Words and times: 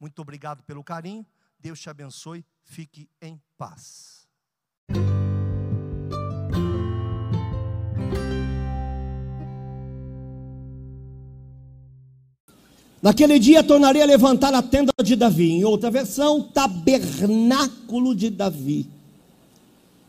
Muito 0.00 0.20
obrigado 0.20 0.62
pelo 0.62 0.82
carinho. 0.84 1.26
Deus 1.58 1.80
te 1.80 1.88
abençoe. 1.88 2.44
Fique 2.62 3.08
em 3.20 3.40
paz. 3.56 4.26
Naquele 13.04 13.38
dia 13.38 13.62
tornarei 13.62 14.00
a 14.00 14.06
levantar 14.06 14.54
a 14.54 14.62
tenda 14.62 14.90
de 15.02 15.14
Davi, 15.14 15.50
em 15.50 15.62
outra 15.62 15.90
versão, 15.90 16.40
tabernáculo 16.40 18.14
de 18.14 18.30
Davi, 18.30 18.88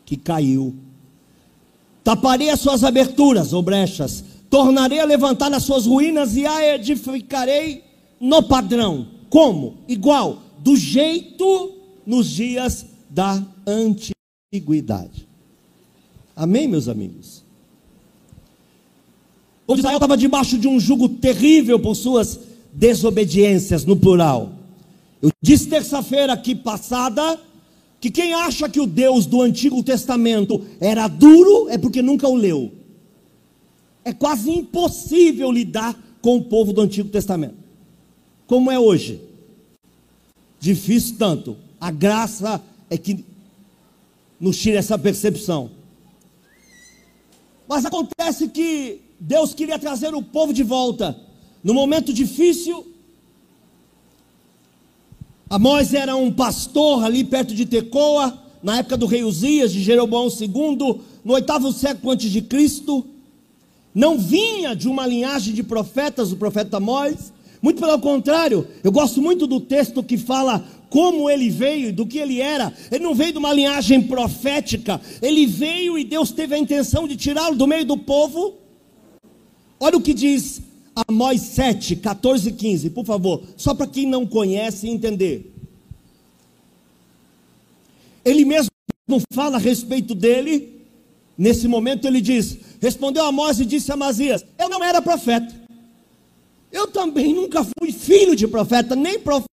que 0.06 0.16
caiu. 0.16 0.74
Taparei 2.02 2.48
as 2.48 2.60
suas 2.60 2.82
aberturas 2.82 3.52
ou 3.52 3.62
brechas, 3.62 4.24
tornarei 4.48 4.98
a 4.98 5.04
levantar 5.04 5.52
as 5.52 5.64
suas 5.64 5.84
ruínas 5.84 6.36
e 6.36 6.46
a 6.46 6.74
edificarei 6.74 7.84
no 8.18 8.42
padrão. 8.42 9.15
Como? 9.36 9.74
Igual, 9.86 10.38
do 10.60 10.74
jeito 10.74 11.72
nos 12.06 12.26
dias 12.30 12.86
da 13.10 13.46
antiguidade. 13.66 15.28
Amém, 16.34 16.66
meus 16.66 16.88
amigos? 16.88 17.44
O 19.68 19.74
Israel 19.74 19.98
estava 19.98 20.16
debaixo 20.16 20.56
de 20.56 20.66
um 20.66 20.80
jugo 20.80 21.06
terrível 21.06 21.78
por 21.78 21.94
suas 21.94 22.40
desobediências 22.72 23.84
no 23.84 23.94
plural. 23.94 24.52
Eu 25.20 25.28
disse 25.42 25.68
terça-feira 25.68 26.32
aqui 26.32 26.54
passada 26.54 27.38
que 28.00 28.10
quem 28.10 28.32
acha 28.32 28.70
que 28.70 28.80
o 28.80 28.86
Deus 28.86 29.26
do 29.26 29.42
Antigo 29.42 29.82
Testamento 29.82 30.64
era 30.80 31.08
duro 31.08 31.68
é 31.68 31.76
porque 31.76 32.00
nunca 32.00 32.26
o 32.26 32.36
leu. 32.36 32.72
É 34.02 34.14
quase 34.14 34.50
impossível 34.50 35.52
lidar 35.52 35.94
com 36.22 36.38
o 36.38 36.44
povo 36.44 36.72
do 36.72 36.80
Antigo 36.80 37.10
Testamento. 37.10 37.65
Como 38.46 38.70
é 38.70 38.78
hoje? 38.78 39.20
Difícil 40.60 41.16
tanto. 41.18 41.56
A 41.80 41.90
graça 41.90 42.62
é 42.88 42.96
que 42.96 43.24
nos 44.40 44.56
tira 44.58 44.78
essa 44.78 44.98
percepção. 44.98 45.70
Mas 47.68 47.84
acontece 47.84 48.48
que 48.48 49.00
Deus 49.18 49.54
queria 49.54 49.78
trazer 49.78 50.14
o 50.14 50.22
povo 50.22 50.52
de 50.52 50.62
volta 50.62 51.26
no 51.66 51.74
momento 51.74 52.12
difícil, 52.12 52.86
Amós 55.50 55.92
era 55.92 56.14
um 56.14 56.32
pastor 56.32 57.02
ali 57.02 57.24
perto 57.24 57.56
de 57.56 57.66
Tecoa, 57.66 58.40
na 58.62 58.78
época 58.78 58.96
do 58.96 59.04
rei 59.04 59.24
Uzias, 59.24 59.72
de 59.72 59.82
Jeroboão 59.82 60.28
II, 60.28 61.00
no 61.24 61.32
oitavo 61.32 61.72
século 61.72 62.12
antes 62.12 62.30
de 62.30 62.40
Cristo. 62.40 63.04
Não 63.92 64.16
vinha 64.16 64.76
de 64.76 64.86
uma 64.86 65.08
linhagem 65.08 65.52
de 65.52 65.64
profetas, 65.64 66.30
o 66.30 66.36
profeta 66.36 66.76
Amós. 66.76 67.32
Muito 67.66 67.80
pelo 67.80 67.98
contrário, 67.98 68.64
eu 68.84 68.92
gosto 68.92 69.20
muito 69.20 69.44
do 69.44 69.58
texto 69.58 70.00
que 70.00 70.16
fala 70.16 70.64
como 70.88 71.28
ele 71.28 71.50
veio, 71.50 71.92
do 71.92 72.06
que 72.06 72.16
ele 72.16 72.40
era. 72.40 72.72
Ele 72.92 73.02
não 73.02 73.12
veio 73.12 73.32
de 73.32 73.38
uma 73.38 73.52
linhagem 73.52 74.00
profética, 74.00 75.00
ele 75.20 75.48
veio 75.48 75.98
e 75.98 76.04
Deus 76.04 76.30
teve 76.30 76.54
a 76.54 76.58
intenção 76.58 77.08
de 77.08 77.16
tirá-lo 77.16 77.56
do 77.56 77.66
meio 77.66 77.84
do 77.84 77.98
povo. 77.98 78.54
Olha 79.80 79.96
o 79.96 80.00
que 80.00 80.14
diz 80.14 80.62
Amós 81.08 81.40
7, 81.40 81.96
14 81.96 82.50
e 82.50 82.52
15, 82.52 82.90
por 82.90 83.04
favor, 83.04 83.42
só 83.56 83.74
para 83.74 83.88
quem 83.88 84.06
não 84.06 84.24
conhece 84.24 84.88
entender. 84.88 85.52
Ele 88.24 88.44
mesmo 88.44 88.70
fala 89.32 89.56
a 89.56 89.60
respeito 89.60 90.14
dele, 90.14 90.82
nesse 91.36 91.66
momento 91.66 92.06
ele 92.06 92.20
diz: 92.20 92.58
Respondeu 92.80 93.24
Amós 93.24 93.58
e 93.58 93.64
disse 93.64 93.90
a 93.90 93.94
Amazias: 93.94 94.44
Eu 94.56 94.68
não 94.68 94.84
era 94.84 95.02
profeta, 95.02 95.65
eu 96.70 96.88
também 96.88 97.32
nunca 97.34 97.64
fui 97.78 97.92
filho 97.92 98.34
de 98.36 98.46
profeta, 98.46 98.94
nem 98.94 99.18
profeta, 99.18 99.48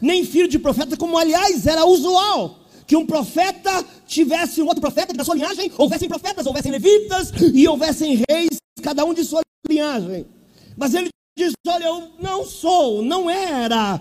nem 0.00 0.24
filho 0.24 0.48
de 0.48 0.58
profeta, 0.58 0.96
como 0.96 1.18
aliás 1.18 1.66
era 1.66 1.84
usual 1.84 2.66
que 2.86 2.96
um 2.96 3.04
profeta 3.04 3.84
tivesse 4.06 4.62
um 4.62 4.66
outro 4.66 4.80
profeta 4.80 5.12
da 5.12 5.24
sua 5.24 5.34
linhagem, 5.34 5.70
houvessem 5.76 6.08
profetas, 6.08 6.46
houvessem 6.46 6.70
levitas 6.70 7.32
e 7.52 7.66
houvessem 7.66 8.22
reis 8.28 8.58
cada 8.82 9.04
um 9.04 9.12
de 9.12 9.24
sua 9.24 9.40
linhagem. 9.68 10.26
Mas 10.76 10.94
ele 10.94 11.08
diz: 11.36 11.52
Olha, 11.66 11.84
eu 11.84 12.10
não 12.20 12.44
sou, 12.44 13.02
não 13.02 13.28
era, 13.28 14.00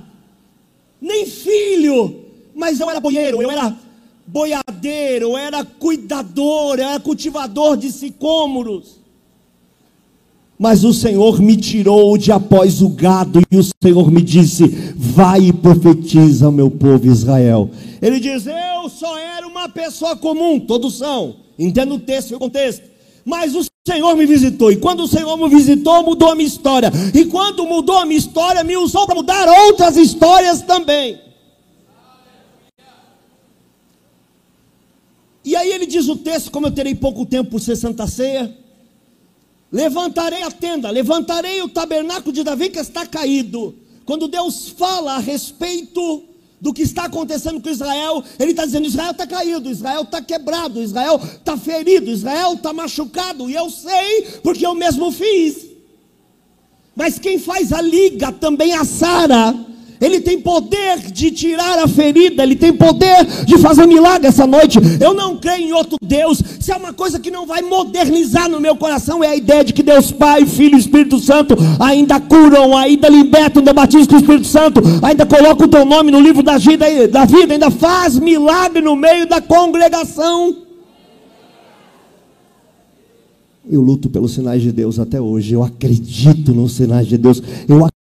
nem 1.02 1.26
filho, 1.26 2.26
mas 2.54 2.80
eu 2.80 2.90
era 2.90 3.00
boieiro, 3.00 3.42
eu 3.42 3.50
era 3.50 3.76
boiadeiro, 4.28 5.30
eu 5.30 5.38
era 5.38 5.66
cuidador, 5.66 6.78
eu 6.78 6.86
era 6.86 7.00
cultivador 7.00 7.76
de 7.78 7.92
sicômoros. 7.92 9.00
Mas 10.58 10.86
o 10.86 10.94
Senhor 10.94 11.42
me 11.42 11.58
tirou 11.58 12.18
de 12.18 12.32
após 12.32 12.82
o 12.82 12.88
gado, 12.88 13.42
e 13.52 13.58
o 13.58 13.64
Senhor 13.84 14.10
me 14.10 14.22
disse: 14.22 14.66
Vai 14.96 15.48
e 15.48 15.54
profetiza 15.54 16.46
ao 16.46 16.52
meu 16.52 16.72
povo 16.72 17.06
Israel. 17.06 17.70
Ele 18.02 18.20
diz: 18.20 18.48
Eu 18.48 18.90
só 18.90 19.18
era 19.18 19.46
uma 19.46 19.68
pessoa 19.68 20.16
comum, 20.16 20.60
todos 20.60 20.98
são, 20.98 21.36
entenda 21.60 21.94
o 21.94 22.00
texto 22.00 22.32
e 22.32 22.36
o 22.36 22.40
contexto. 22.40 22.84
Mas 23.26 23.54
o 23.56 23.66
Senhor 23.86 24.16
me 24.16 24.26
visitou, 24.26 24.72
e 24.72 24.78
quando 24.78 25.02
o 25.02 25.08
Senhor 25.08 25.36
me 25.36 25.50
visitou, 25.50 26.04
mudou 26.04 26.30
a 26.30 26.36
minha 26.36 26.48
história. 26.48 26.90
E 27.14 27.26
quando 27.26 27.66
mudou 27.66 27.98
a 27.98 28.06
minha 28.06 28.20
história, 28.20 28.64
me 28.64 28.78
usou 28.78 29.06
para 29.06 29.16
mudar 29.16 29.48
outras 29.66 29.98
histórias 29.98 30.62
também. 30.62 31.20
E 35.44 35.56
aí 35.56 35.72
ele 35.72 35.86
diz 35.86 36.08
o 36.08 36.16
texto, 36.16 36.50
como 36.50 36.68
eu 36.68 36.72
terei 36.72 36.96
pouco 36.96 37.26
tempo 37.26 37.52
por 37.52 37.60
ser 37.60 37.76
Santa 37.76 38.08
Ceia, 38.08 38.56
levantarei 39.75 40.41
a 40.41 40.50
tenda, 40.50 40.90
levantarei 40.90 41.62
o 41.62 41.68
tabernáculo 41.68 42.31
de 42.31 42.44
Davi 42.44 42.69
que 42.69 42.80
está 42.80 43.06
caído. 43.06 43.75
Quando 44.06 44.25
Deus 44.25 44.69
fala 44.69 45.16
a 45.16 45.19
respeito 45.19 46.24
do 46.62 46.74
que 46.74 46.81
está 46.81 47.03
acontecendo 47.03 47.59
com 47.59 47.68
Israel, 47.68 48.24
ele 48.40 48.52
está 48.52 48.66
dizendo: 48.66 48.88
Israel 48.88 49.12
está 49.12 49.28
caído, 49.28 49.69
Israel 49.69 50.03
está 50.03 50.22
quebrado, 50.22 50.81
Israel 50.81 51.19
está 51.22 51.58
ferido, 51.58 52.09
Israel 52.09 52.53
está 52.53 52.72
machucado, 52.72 53.50
e 53.50 53.53
eu 53.53 53.69
sei, 53.69 54.40
porque 54.41 54.66
eu 54.66 54.74
mesmo 54.74 55.12
fiz. 55.12 55.68
Mas 56.96 57.19
quem 57.19 57.38
faz 57.38 57.74
a 57.74 57.81
liga 57.81 58.31
também 58.31 58.72
é 58.72 58.78
a 58.78 58.85
Sara 58.85 59.53
ele 60.00 60.20
tem 60.20 60.40
poder 60.40 61.12
de 61.12 61.32
tirar 61.32 61.80
a 61.80 61.88
ferida, 61.88 62.44
Ele 62.44 62.56
tem 62.56 62.74
poder 62.74 63.26
de 63.46 63.58
fazer 63.58 63.86
milagre 63.86 64.28
essa 64.28 64.46
noite. 64.46 64.78
Eu 65.00 65.14
não 65.14 65.38
creio 65.38 65.70
em 65.70 65.74
outro 65.74 65.97
Deus. 66.02 66.42
Se 66.59 66.72
é 66.72 66.76
uma 66.76 66.94
coisa 66.94 67.20
que 67.20 67.32
não 67.32 67.46
vai 67.46 67.62
modernizar 67.62 68.50
no 68.50 68.59
meu 68.59 68.76
coração, 68.76 69.24
é 69.24 69.28
a 69.28 69.36
ideia 69.36 69.64
de 69.64 69.74
que 69.74 69.84
Deus 69.84 70.12
Pai, 70.12 70.46
Filho 70.46 70.76
e 70.76 70.80
Espírito 70.80 71.20
Santo 71.20 71.56
ainda 71.80 72.20
curam, 72.20 72.76
ainda 72.78 73.08
libertam, 73.08 73.62
ainda 73.62 73.74
batizam 73.74 74.08
com 74.08 74.16
o 74.16 74.20
Espírito 74.20 74.47
Santo, 74.47 74.82
ainda 75.02 75.26
colocam 75.26 75.66
o 75.66 75.70
teu 75.70 75.86
nome 75.86 76.12
no 76.12 76.20
livro 76.20 76.44
da 76.44 76.58
vida, 76.58 76.86
da 77.08 77.26
vida, 77.26 77.53
ainda 77.53 77.72
faz 77.72 78.20
milagre 78.20 78.82
no 78.82 78.96
meio 78.96 79.28
da 79.28 79.41
congregação. 79.41 80.58
Eu 83.68 83.82
luto 83.82 84.09
pelos 84.09 84.34
sinais 84.34 84.62
de 84.62 84.72
Deus 84.72 85.00
até 85.00 85.20
hoje. 85.20 85.53
Eu 85.53 85.64
acredito 85.64 86.53
nos 86.53 86.74
sinais 86.74 87.08
de 87.08 87.18
Deus. 87.18 87.41
Eu 87.68 87.78
Acredito 87.78 87.95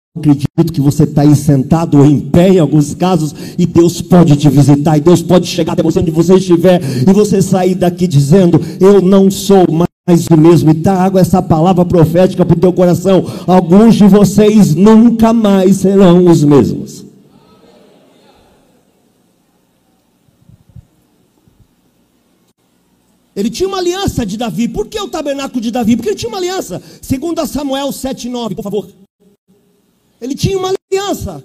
que 0.73 0.81
você 0.81 1.03
está 1.03 1.21
aí 1.21 1.33
sentado 1.35 1.97
ou 1.97 2.05
em 2.05 2.19
pé 2.19 2.49
em 2.49 2.59
alguns 2.59 2.93
casos 2.93 3.33
e 3.57 3.65
Deus 3.65 4.01
pode 4.01 4.35
te 4.35 4.49
visitar 4.49 4.97
e 4.97 5.01
Deus 5.01 5.21
pode 5.21 5.47
chegar 5.47 5.71
até 5.71 5.81
você 5.81 5.99
onde 5.99 6.11
você 6.11 6.35
estiver 6.35 6.81
e 7.07 7.13
você 7.13 7.41
sair 7.41 7.75
daqui 7.75 8.07
dizendo: 8.07 8.59
Eu 8.79 9.01
não 9.01 9.31
sou 9.31 9.65
mais 9.71 10.27
o 10.29 10.35
mesmo. 10.35 10.71
E 10.71 10.73
trago 10.73 11.17
essa 11.17 11.41
palavra 11.41 11.85
profética 11.85 12.45
para 12.45 12.57
o 12.57 12.59
teu 12.59 12.73
coração. 12.73 13.25
Alguns 13.47 13.95
de 13.95 14.05
vocês 14.05 14.75
nunca 14.75 15.31
mais 15.31 15.77
serão 15.77 16.25
os 16.25 16.43
mesmos. 16.43 17.05
Ele 23.33 23.49
tinha 23.49 23.69
uma 23.69 23.77
aliança 23.77 24.25
de 24.25 24.35
Davi. 24.35 24.67
Por 24.67 24.87
que 24.87 24.99
o 24.99 25.07
tabernáculo 25.07 25.61
de 25.61 25.71
Davi? 25.71 25.95
Porque 25.95 26.09
ele 26.09 26.17
tinha 26.17 26.27
uma 26.27 26.37
aliança. 26.37 26.81
Segundo 27.01 27.45
Samuel 27.47 27.93
7:9, 27.93 28.55
por 28.55 28.63
favor. 28.63 29.00
Ele 30.21 30.35
tinha 30.35 30.57
uma 30.57 30.71
aliança. 30.91 31.43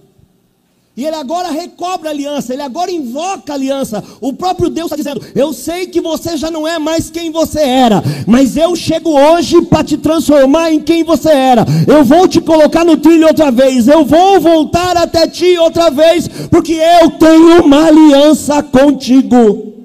E 0.96 1.04
ele 1.04 1.16
agora 1.16 1.50
recobra 1.50 2.08
a 2.08 2.12
aliança, 2.12 2.54
ele 2.54 2.62
agora 2.62 2.90
invoca 2.90 3.52
a 3.52 3.54
aliança. 3.54 4.02
O 4.18 4.32
próprio 4.32 4.70
Deus 4.70 4.86
está 4.86 4.96
dizendo: 4.96 5.20
Eu 5.34 5.52
sei 5.52 5.86
que 5.86 6.00
você 6.00 6.38
já 6.38 6.50
não 6.50 6.66
é 6.66 6.78
mais 6.78 7.10
quem 7.10 7.30
você 7.30 7.60
era, 7.60 8.02
mas 8.26 8.56
eu 8.56 8.74
chego 8.74 9.10
hoje 9.10 9.60
para 9.66 9.84
te 9.84 9.98
transformar 9.98 10.72
em 10.72 10.80
quem 10.80 11.04
você 11.04 11.28
era. 11.28 11.66
Eu 11.86 12.02
vou 12.02 12.26
te 12.26 12.40
colocar 12.40 12.82
no 12.82 12.96
trilho 12.96 13.26
outra 13.26 13.50
vez, 13.50 13.86
eu 13.86 14.06
vou 14.06 14.40
voltar 14.40 14.96
até 14.96 15.28
ti 15.28 15.58
outra 15.58 15.90
vez, 15.90 16.28
porque 16.50 16.72
eu 16.72 17.10
tenho 17.10 17.62
uma 17.62 17.88
aliança 17.88 18.62
contigo. 18.62 19.75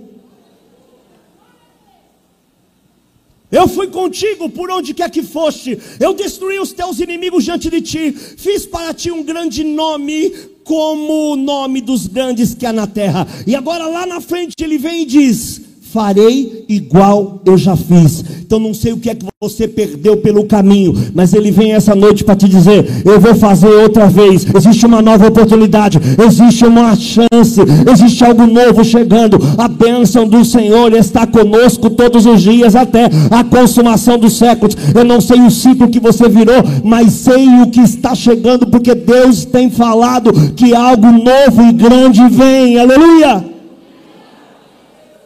Eu 3.52 3.68
fui 3.68 3.88
contigo 3.88 4.50
por 4.50 4.72
onde 4.72 4.94
quer 4.94 5.10
que 5.12 5.22
foste. 5.22 5.78
Eu 6.00 6.14
destruí 6.14 6.58
os 6.58 6.72
teus 6.72 7.00
inimigos 7.00 7.44
diante 7.44 7.70
de 7.70 7.82
ti. 7.82 8.12
Fiz 8.12 8.66
para 8.66 8.94
ti 8.94 9.12
um 9.12 9.24
grande 9.24 9.64
nome, 9.64 10.34
como 10.64 11.34
o 11.34 11.36
nome 11.36 11.82
dos 11.82 12.08
grandes 12.08 12.56
que 12.56 12.66
há 12.66 12.72
na 12.72 12.88
terra. 12.88 13.28
E 13.46 13.56
agora 13.56 13.88
lá 13.88 14.06
na 14.06 14.22
frente 14.22 14.56
ele 14.62 14.78
vem 14.78 15.02
e 15.02 15.06
diz: 15.06 15.61
farei 15.92 16.66
igual 16.70 17.42
eu 17.46 17.58
já 17.58 17.76
fiz. 17.76 18.24
Então 18.42 18.60
não 18.60 18.74
sei 18.74 18.94
o 18.94 18.98
que 18.98 19.10
é 19.10 19.16
que 19.16 19.26
você 19.40 19.68
perdeu 19.68 20.18
pelo 20.18 20.46
caminho, 20.46 20.94
mas 21.14 21.34
ele 21.34 21.52
vem 21.52 21.74
essa 21.74 21.94
noite 21.94 22.24
para 22.24 22.36
te 22.36 22.48
dizer: 22.48 23.04
eu 23.06 23.20
vou 23.20 23.36
fazer 23.36 23.68
outra 23.68 24.08
vez. 24.08 24.46
Existe 24.56 24.86
uma 24.86 25.02
nova 25.02 25.28
oportunidade, 25.28 26.00
existe 26.26 26.66
uma 26.66 26.96
chance, 26.96 27.60
existe 27.92 28.24
algo 28.24 28.46
novo 28.46 28.84
chegando. 28.84 29.38
A 29.58 29.68
bênção 29.68 30.28
do 30.28 30.44
Senhor 30.46 30.94
está 30.94 31.28
conosco 31.28 31.90
todos 31.90 32.26
os 32.26 32.42
dias 32.42 32.76
até 32.76 33.10
a 33.30 33.44
consumação 33.44 34.18
dos 34.18 34.38
séculos. 34.38 34.76
Eu 34.96 35.04
não 35.04 35.20
sei 35.20 35.42
o 35.42 35.52
ciclo 35.52 35.90
que 35.90 36.00
você 36.00 36.30
virou, 36.30 36.64
mas 36.84 37.14
sei 37.14 37.48
o 37.62 37.68
que 37.68 37.82
está 37.82 38.16
chegando, 38.16 38.68
porque 38.68 38.96
Deus 38.96 39.46
tem 39.46 39.70
falado 39.70 40.32
que 40.56 40.74
algo 40.74 41.08
novo 41.08 41.64
e 41.68 41.74
grande 41.74 42.28
vem. 42.30 42.80
Aleluia! 42.80 43.61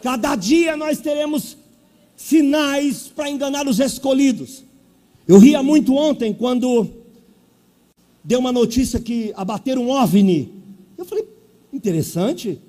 Cada 0.06 0.36
dia 0.36 0.76
nós 0.76 1.00
teremos 1.00 1.56
sinais 2.14 3.08
para 3.08 3.28
enganar 3.28 3.66
os 3.66 3.80
escolhidos. 3.80 4.62
Eu 5.26 5.36
ria 5.36 5.64
muito 5.64 5.96
ontem 5.96 6.32
quando 6.32 6.88
deu 8.22 8.38
uma 8.38 8.52
notícia 8.52 9.00
que 9.00 9.32
abateram 9.36 9.82
um 9.82 9.90
OVNI. 9.90 10.54
Eu 10.96 11.04
falei, 11.04 11.26
interessante. 11.72 12.62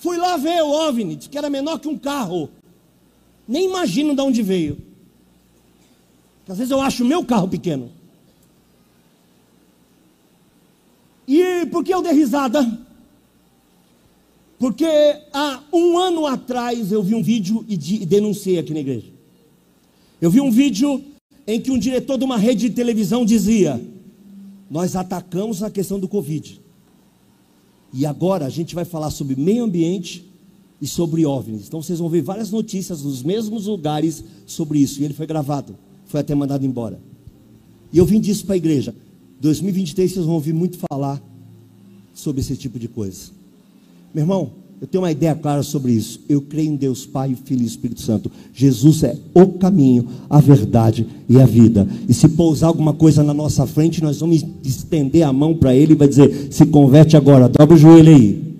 Fui 0.00 0.16
lá 0.16 0.36
ver 0.36 0.60
o 0.64 0.72
OVNI, 0.88 1.16
que 1.16 1.38
era 1.38 1.48
menor 1.48 1.78
que 1.78 1.86
um 1.86 1.96
carro. 1.96 2.50
Nem 3.46 3.66
imagino 3.66 4.12
de 4.12 4.20
onde 4.20 4.42
veio. 4.42 4.78
Porque 6.38 6.50
às 6.50 6.58
vezes 6.58 6.72
eu 6.72 6.80
acho 6.80 7.04
o 7.04 7.06
meu 7.06 7.24
carro 7.24 7.46
pequeno. 7.46 7.88
E 11.24 11.66
por 11.66 11.84
que 11.84 11.94
eu 11.94 12.02
dei 12.02 12.14
risada? 12.14 12.89
Porque 14.60 14.84
há 15.32 15.62
um 15.72 15.96
ano 15.96 16.26
atrás 16.26 16.92
eu 16.92 17.02
vi 17.02 17.14
um 17.14 17.22
vídeo 17.22 17.64
e, 17.66 17.78
de, 17.78 18.04
denunciei 18.04 18.58
aqui 18.58 18.74
na 18.74 18.80
igreja. 18.80 19.06
Eu 20.20 20.30
vi 20.30 20.38
um 20.38 20.50
vídeo 20.50 21.02
em 21.46 21.58
que 21.58 21.70
um 21.70 21.78
diretor 21.78 22.18
de 22.18 22.24
uma 22.24 22.36
rede 22.36 22.68
de 22.68 22.74
televisão 22.74 23.24
dizia: 23.24 23.82
Nós 24.70 24.94
atacamos 24.94 25.62
a 25.62 25.70
questão 25.70 25.98
do 25.98 26.06
Covid. 26.06 26.60
E 27.90 28.04
agora 28.04 28.44
a 28.44 28.50
gente 28.50 28.74
vai 28.74 28.84
falar 28.84 29.10
sobre 29.10 29.34
meio 29.34 29.64
ambiente 29.64 30.30
e 30.78 30.86
sobre 30.86 31.24
OVNIs. 31.24 31.66
Então 31.66 31.82
vocês 31.82 31.98
vão 31.98 32.10
ver 32.10 32.20
várias 32.20 32.50
notícias 32.50 33.02
nos 33.02 33.22
mesmos 33.22 33.64
lugares 33.64 34.22
sobre 34.44 34.78
isso. 34.78 35.00
E 35.00 35.04
ele 35.06 35.14
foi 35.14 35.26
gravado, 35.26 35.74
foi 36.04 36.20
até 36.20 36.34
mandado 36.34 36.66
embora. 36.66 37.00
E 37.90 37.96
eu 37.96 38.04
vim 38.04 38.20
disso 38.20 38.44
para 38.44 38.56
a 38.56 38.58
igreja. 38.58 38.94
2023 39.40 40.12
vocês 40.12 40.26
vão 40.26 40.34
ouvir 40.34 40.52
muito 40.52 40.76
falar 40.90 41.18
sobre 42.12 42.42
esse 42.42 42.58
tipo 42.58 42.78
de 42.78 42.88
coisa. 42.88 43.39
Meu 44.14 44.24
irmão, 44.24 44.50
eu 44.80 44.86
tenho 44.86 45.04
uma 45.04 45.12
ideia 45.12 45.34
clara 45.34 45.62
sobre 45.62 45.92
isso. 45.92 46.20
Eu 46.26 46.40
creio 46.40 46.72
em 46.72 46.76
Deus 46.76 47.04
Pai, 47.04 47.36
Filho 47.44 47.62
e 47.62 47.66
Espírito 47.66 48.00
Santo. 48.00 48.30
Jesus 48.52 49.02
é 49.02 49.14
o 49.34 49.46
caminho, 49.46 50.08
a 50.28 50.40
verdade 50.40 51.06
e 51.28 51.38
a 51.38 51.44
vida. 51.44 51.86
E 52.08 52.14
se 52.14 52.28
pousar 52.30 52.68
alguma 52.68 52.94
coisa 52.94 53.22
na 53.22 53.34
nossa 53.34 53.66
frente, 53.66 54.02
nós 54.02 54.20
vamos 54.20 54.44
estender 54.64 55.22
a 55.22 55.32
mão 55.32 55.54
para 55.54 55.74
Ele 55.74 55.92
e 55.92 55.96
vai 55.96 56.08
dizer: 56.08 56.48
se 56.50 56.64
converte 56.64 57.16
agora, 57.16 57.48
dobra 57.48 57.74
o 57.74 57.78
joelho 57.78 58.16
aí. 58.16 58.56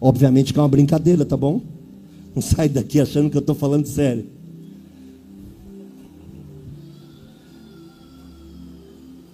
Obviamente 0.00 0.54
que 0.54 0.58
é 0.58 0.62
uma 0.62 0.68
brincadeira, 0.68 1.26
tá 1.26 1.36
bom? 1.36 1.60
Não 2.34 2.40
sai 2.40 2.68
daqui 2.68 2.98
achando 2.98 3.28
que 3.28 3.36
eu 3.36 3.40
estou 3.40 3.54
falando 3.54 3.84
sério. 3.86 4.24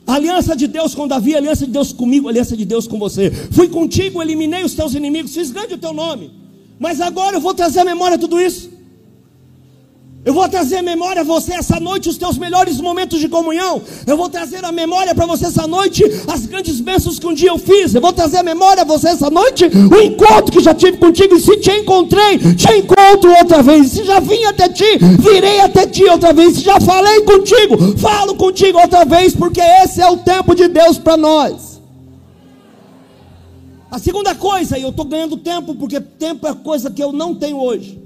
Aliança 0.06 0.55
de 0.55 0.67
Deus 0.67 0.94
com 0.94 1.08
Davi, 1.08 1.35
aliança 1.35 1.67
de 1.67 1.73
Deus 1.73 1.93
comigo, 1.93 2.29
aliança 2.29 2.56
de 2.56 2.64
Deus 2.64 2.87
com 2.87 2.99
você. 2.99 3.31
Fui 3.50 3.69
contigo, 3.69 4.23
eliminei 4.23 4.64
os 4.64 4.75
teus 4.75 4.94
inimigos, 4.94 5.35
fiz 5.35 5.50
grande 5.50 5.75
o 5.75 5.79
teu 5.79 5.93
nome. 5.93 6.31
Mas 6.79 7.00
agora 7.00 7.37
eu 7.37 7.41
vou 7.41 7.55
trazer 7.55 7.81
à 7.81 7.85
memória 7.85 8.19
tudo 8.19 8.41
isso. 8.41 8.75
Eu 10.26 10.34
vou 10.34 10.49
trazer 10.49 10.78
à 10.78 10.82
memória 10.82 11.20
a 11.20 11.25
você 11.25 11.55
essa 11.55 11.78
noite 11.78 12.08
os 12.08 12.17
teus 12.19 12.37
melhores 12.37 12.81
momentos 12.81 13.20
de 13.20 13.28
comunhão. 13.28 13.81
Eu 14.05 14.17
vou 14.17 14.28
trazer 14.28 14.64
à 14.64 14.73
memória 14.73 15.14
para 15.14 15.25
você 15.25 15.46
essa 15.46 15.69
noite 15.69 16.02
as 16.26 16.44
grandes 16.46 16.81
bênçãos 16.81 17.20
que 17.20 17.28
um 17.28 17.32
dia 17.32 17.50
eu 17.50 17.58
fiz. 17.58 17.94
Eu 17.94 18.00
vou 18.00 18.12
trazer 18.12 18.38
à 18.38 18.43
memória 18.43 18.82
a 18.82 18.84
você 18.84 19.11
essa 19.11 19.31
noite 19.31 19.67
o 19.67 20.02
encontro 20.02 20.50
que 20.50 20.58
já 20.58 20.75
tive 20.75 20.96
contigo. 20.96 21.37
E 21.37 21.40
se 21.40 21.56
te 21.58 21.70
encontrei, 21.70 22.38
te 22.56 22.73
encontro 22.73 23.32
outra 23.38 23.62
vez. 23.62 23.93
Se 23.93 24.02
já 24.02 24.19
vim 24.19 24.43
até 24.46 24.69
ti, 24.69 24.99
virei 25.20 25.61
até 25.61 25.87
ti 25.87 26.02
outra 26.06 26.32
vez. 26.32 26.55
Se 26.56 26.62
já 26.62 26.81
falei 26.81 27.20
contigo, 27.20 27.96
falo 27.96 28.34
contigo 28.34 28.81
outra 28.81 29.05
vez, 29.05 29.32
porque 29.32 29.61
esse 29.61 30.00
é 30.00 30.11
o 30.11 30.17
tempo 30.17 30.56
de 30.56 30.67
Deus 30.67 30.99
para 30.99 31.17
nós. 31.17 31.81
A 33.88 34.00
segunda 34.00 34.34
coisa, 34.34 34.76
e 34.76 34.82
eu 34.82 34.88
estou 34.88 35.05
ganhando 35.05 35.37
tempo, 35.37 35.72
porque 35.76 36.00
tempo 36.00 36.49
é 36.49 36.52
coisa 36.52 36.90
que 36.90 37.00
eu 37.00 37.12
não 37.12 37.32
tenho 37.32 37.58
hoje. 37.58 38.06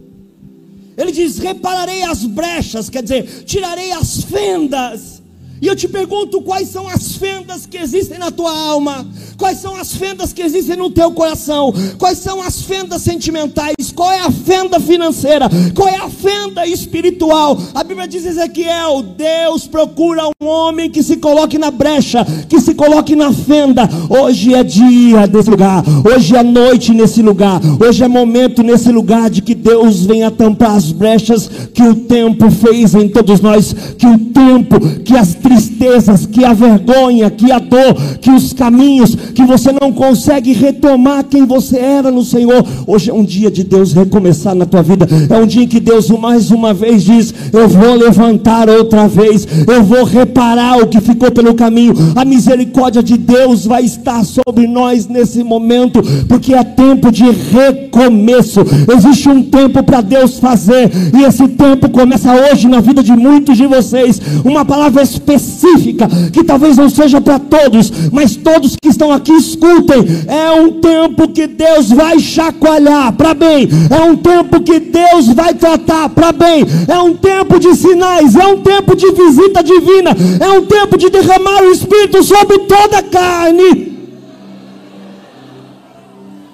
Ele 1.01 1.13
diz: 1.13 1.39
repararei 1.39 2.03
as 2.03 2.25
brechas, 2.25 2.91
quer 2.91 3.03
dizer, 3.03 3.45
tirarei 3.45 3.93
as 3.93 4.23
fendas 4.23 5.20
e 5.61 5.67
eu 5.67 5.77
te 5.77 5.87
pergunto 5.87 6.41
quais 6.41 6.69
são 6.69 6.89
as 6.89 7.17
fendas 7.17 7.67
que 7.67 7.77
existem 7.77 8.19
na 8.19 8.31
tua 8.31 8.51
alma, 8.51 9.07
quais 9.37 9.59
são 9.59 9.77
as 9.77 9.95
fendas 9.95 10.33
que 10.33 10.43
existem 10.43 10.77
no 10.77 10.91
teu 10.91 11.11
coração, 11.13 11.73
quais 11.99 12.19
são 12.19 12.41
as 12.41 12.63
fendas 12.63 13.03
sentimentais, 13.03 13.93
qual 13.95 14.11
é 14.11 14.21
a 14.21 14.31
fenda 14.31 14.81
financeira, 14.81 15.49
qual 15.75 15.89
é 15.89 15.97
a 15.97 16.09
fenda 16.09 16.67
espiritual. 16.67 17.59
A 17.75 17.85
Bíblia 17.85 18.09
diz 18.09 18.25
Ezequiel: 18.25 19.03
Deus 19.03 19.67
procura 19.67 20.23
um 20.43 20.47
homem 20.47 20.91
que 20.91 21.03
se 21.03 21.19
coloque 21.19 21.59
na 21.59 21.71
brecha, 21.71 22.25
que 22.49 22.61
se 22.61 22.75
coloque 22.75 23.15
na 23.15 23.33
fenda. 23.33 23.89
Hoje 24.09 24.55
é 24.55 24.63
dia 24.63 25.27
desse 25.27 25.51
lugar, 25.51 25.85
hoje 26.05 26.35
é 26.37 26.43
noite 26.43 26.93
nesse 26.93 27.21
lugar, 27.21 27.61
hoje 27.79 28.03
é 28.03 28.09
momento 28.09 28.63
nesse 28.63 28.91
lugar 28.91 29.29
de 29.29 29.43
que 29.43 29.55
Deus 29.55 30.07
venha 30.07 30.31
tampar 30.31 30.77
as 30.77 30.91
brechas 30.91 31.51
que 31.75 31.83
o 31.83 31.95
tempo 31.95 32.51
fez 32.51 32.95
em 32.95 33.09
todos 33.09 33.41
nós, 33.41 33.75
que 33.99 34.07
o 34.07 34.19
tempo, 34.19 34.81
que 35.05 35.17
as 35.17 35.35
tristezas, 35.51 36.27
que 36.27 36.45
a 36.45 36.53
vergonha, 36.53 37.29
que 37.29 37.51
a 37.51 37.59
dor, 37.59 37.95
que 38.21 38.31
os 38.31 38.53
caminhos, 38.53 39.17
que 39.35 39.45
você 39.45 39.73
não 39.73 39.91
consegue 39.93 40.53
retomar 40.53 41.25
quem 41.25 41.45
você 41.45 41.77
era 41.77 42.09
no 42.09 42.25
Senhor. 42.25 42.65
Hoje 42.87 43.11
é 43.11 43.15
um 43.15 43.25
dia 43.25 43.51
de 43.51 43.65
Deus 43.65 43.93
recomeçar 43.93 44.55
na 44.55 44.65
tua 44.65 44.81
vida. 44.81 45.09
É 45.29 45.37
um 45.37 45.47
dia 45.47 45.65
em 45.65 45.67
que 45.67 45.81
Deus 45.81 46.09
mais 46.11 46.53
uma 46.53 46.73
vez 46.73 47.03
diz: 47.03 47.35
Eu 47.53 47.69
vou 47.69 47.95
levantar 47.95 48.69
outra 48.69 49.09
vez, 49.09 49.47
eu 49.67 49.83
vou 49.83 50.05
reparar 50.05 50.79
o 50.79 50.87
que 50.87 51.01
ficou 51.01 51.33
pelo 51.33 51.55
caminho. 51.55 51.95
A 52.15 52.25
misericórdia 52.25 53.03
de 53.03 53.17
Deus 53.17 53.67
vai 53.67 53.85
estar 53.85 54.25
sobre 54.25 54.69
nós 54.69 55.09
nesse 55.09 55.43
momento, 55.43 56.01
porque 56.29 56.55
é 56.55 56.63
tempo 56.63 57.11
de 57.11 57.25
recomeço. 57.25 58.61
Existe 58.97 59.29
um 59.29 59.43
tempo 59.43 59.83
para 59.83 60.01
Deus 60.01 60.39
fazer, 60.39 60.91
e 61.19 61.25
esse 61.25 61.49
tempo 61.49 61.91
começa 61.91 62.33
hoje 62.33 62.69
na 62.69 62.79
vida 62.79 63.03
de 63.03 63.13
muitos 63.13 63.57
de 63.57 63.67
vocês. 63.67 64.21
Uma 64.45 64.65
palavra 64.65 65.03
específica 65.03 65.40
específica, 65.41 66.09
que 66.33 66.45
talvez 66.45 66.77
não 66.77 66.89
seja 66.89 67.21
para 67.21 67.39
todos, 67.39 67.91
mas 68.13 68.37
todos 68.37 68.77
que 68.81 68.89
estão 68.89 69.11
aqui 69.13 69.33
escutem. 69.33 70.05
É 70.27 70.51
um 70.53 70.81
tempo 70.81 71.29
que 71.29 71.47
Deus 71.47 71.91
vai 71.91 72.19
chacoalhar 72.19 73.13
para 73.15 73.35
bem, 73.35 73.69
é 73.91 74.03
um 74.05 74.17
tempo 74.17 74.61
que 74.63 74.79
Deus 74.79 75.29
vai 75.29 75.55
tratar 75.55 76.09
para 76.11 76.33
bem, 76.33 76.65
é 76.87 76.99
um 76.99 77.17
tempo 77.17 77.59
de 77.59 77.75
sinais, 77.75 78.37
é 78.37 78.47
um 78.47 78.61
tempo 78.63 78.95
de 78.95 79.11
visita 79.11 79.63
divina, 79.63 80.11
é 80.41 80.51
um 80.51 80.67
tempo 80.67 80.97
de 80.97 81.11
derramar 81.11 81.63
o 81.63 81.73
Espírito 81.73 82.23
sobre 82.23 82.59
toda 82.61 82.99
a 82.99 83.03
carne. 83.03 83.99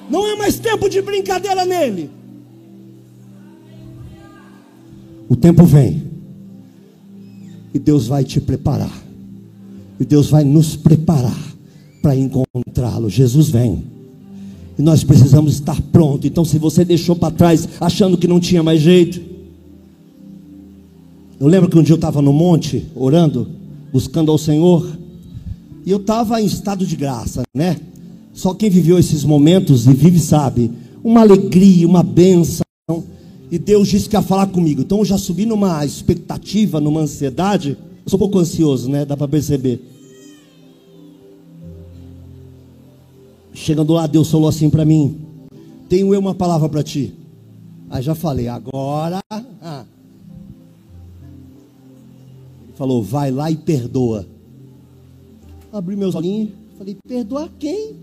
Não 0.08 0.26
é 0.26 0.36
mais 0.36 0.58
tempo 0.58 0.88
de 0.88 1.02
brincadeira 1.02 1.64
nele. 1.64 2.10
O 5.28 5.34
tempo 5.34 5.64
vem 5.64 6.05
e 7.76 7.78
Deus 7.78 8.06
vai 8.06 8.24
te 8.24 8.40
preparar. 8.40 9.04
E 10.00 10.04
Deus 10.04 10.28
vai 10.28 10.44
nos 10.44 10.76
preparar 10.76 11.38
para 12.02 12.16
encontrá-lo. 12.16 13.08
Jesus 13.08 13.48
vem. 13.48 13.84
E 14.78 14.82
nós 14.82 15.04
precisamos 15.04 15.54
estar 15.54 15.80
pronto. 15.92 16.26
Então, 16.26 16.44
se 16.44 16.58
você 16.58 16.84
deixou 16.84 17.16
para 17.16 17.34
trás 17.34 17.68
achando 17.80 18.18
que 18.18 18.28
não 18.28 18.40
tinha 18.40 18.62
mais 18.62 18.80
jeito, 18.80 19.20
Eu 21.38 21.48
lembro 21.48 21.68
que 21.68 21.78
um 21.78 21.82
dia 21.82 21.92
eu 21.92 21.96
estava 21.96 22.22
no 22.22 22.32
monte, 22.32 22.86
orando, 22.94 23.46
buscando 23.92 24.32
ao 24.32 24.38
Senhor, 24.38 24.90
e 25.84 25.90
eu 25.90 25.98
estava 25.98 26.40
em 26.40 26.46
estado 26.46 26.86
de 26.86 26.96
graça, 26.96 27.42
né? 27.54 27.76
Só 28.32 28.54
quem 28.54 28.70
viveu 28.70 28.98
esses 28.98 29.22
momentos 29.22 29.86
e 29.86 29.92
vive 29.92 30.18
sabe, 30.18 30.70
uma 31.04 31.20
alegria, 31.20 31.86
uma 31.86 32.02
benção. 32.02 32.64
E 33.50 33.58
Deus 33.58 33.88
disse 33.88 34.08
que 34.08 34.16
ia 34.16 34.22
falar 34.22 34.46
comigo. 34.48 34.80
Então 34.80 34.98
eu 34.98 35.04
já 35.04 35.16
subi 35.16 35.46
numa 35.46 35.84
expectativa, 35.84 36.80
numa 36.80 37.00
ansiedade. 37.00 37.76
Eu 38.04 38.10
sou 38.10 38.16
um 38.16 38.20
pouco 38.20 38.38
ansioso, 38.38 38.90
né? 38.90 39.04
Dá 39.04 39.16
para 39.16 39.28
perceber. 39.28 39.80
Chegando 43.52 43.92
lá, 43.92 44.06
Deus 44.06 44.30
falou 44.30 44.48
assim 44.48 44.68
para 44.68 44.84
mim: 44.84 45.20
Tenho 45.88 46.12
eu 46.12 46.20
uma 46.20 46.34
palavra 46.34 46.68
para 46.68 46.82
ti. 46.82 47.14
Aí 47.88 48.02
já 48.02 48.14
falei, 48.14 48.48
agora. 48.48 49.20
Ah. 49.30 49.84
Falou, 52.74 53.02
vai 53.02 53.30
lá 53.30 53.50
e 53.50 53.56
perdoa. 53.56 54.26
Abri 55.72 55.96
meus 55.96 56.14
olhinhos, 56.14 56.50
falei, 56.76 56.96
perdoar 57.06 57.48
quem? 57.58 57.96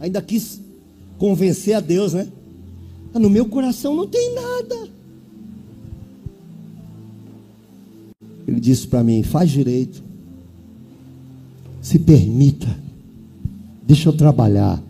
Ainda 0.00 0.20
quis 0.20 0.60
convencer 1.18 1.74
a 1.74 1.80
Deus, 1.80 2.12
né? 2.12 2.28
Ah, 3.14 3.18
no 3.18 3.28
meu 3.28 3.46
coração 3.46 3.94
não 3.94 4.06
tem 4.06 4.34
nada. 4.34 4.88
Ele 8.46 8.60
disse 8.60 8.86
para 8.86 9.04
mim: 9.04 9.22
faz 9.22 9.50
direito, 9.50 10.02
se 11.80 11.98
permita, 11.98 12.68
deixa 13.86 14.08
eu 14.08 14.12
trabalhar. 14.12 14.82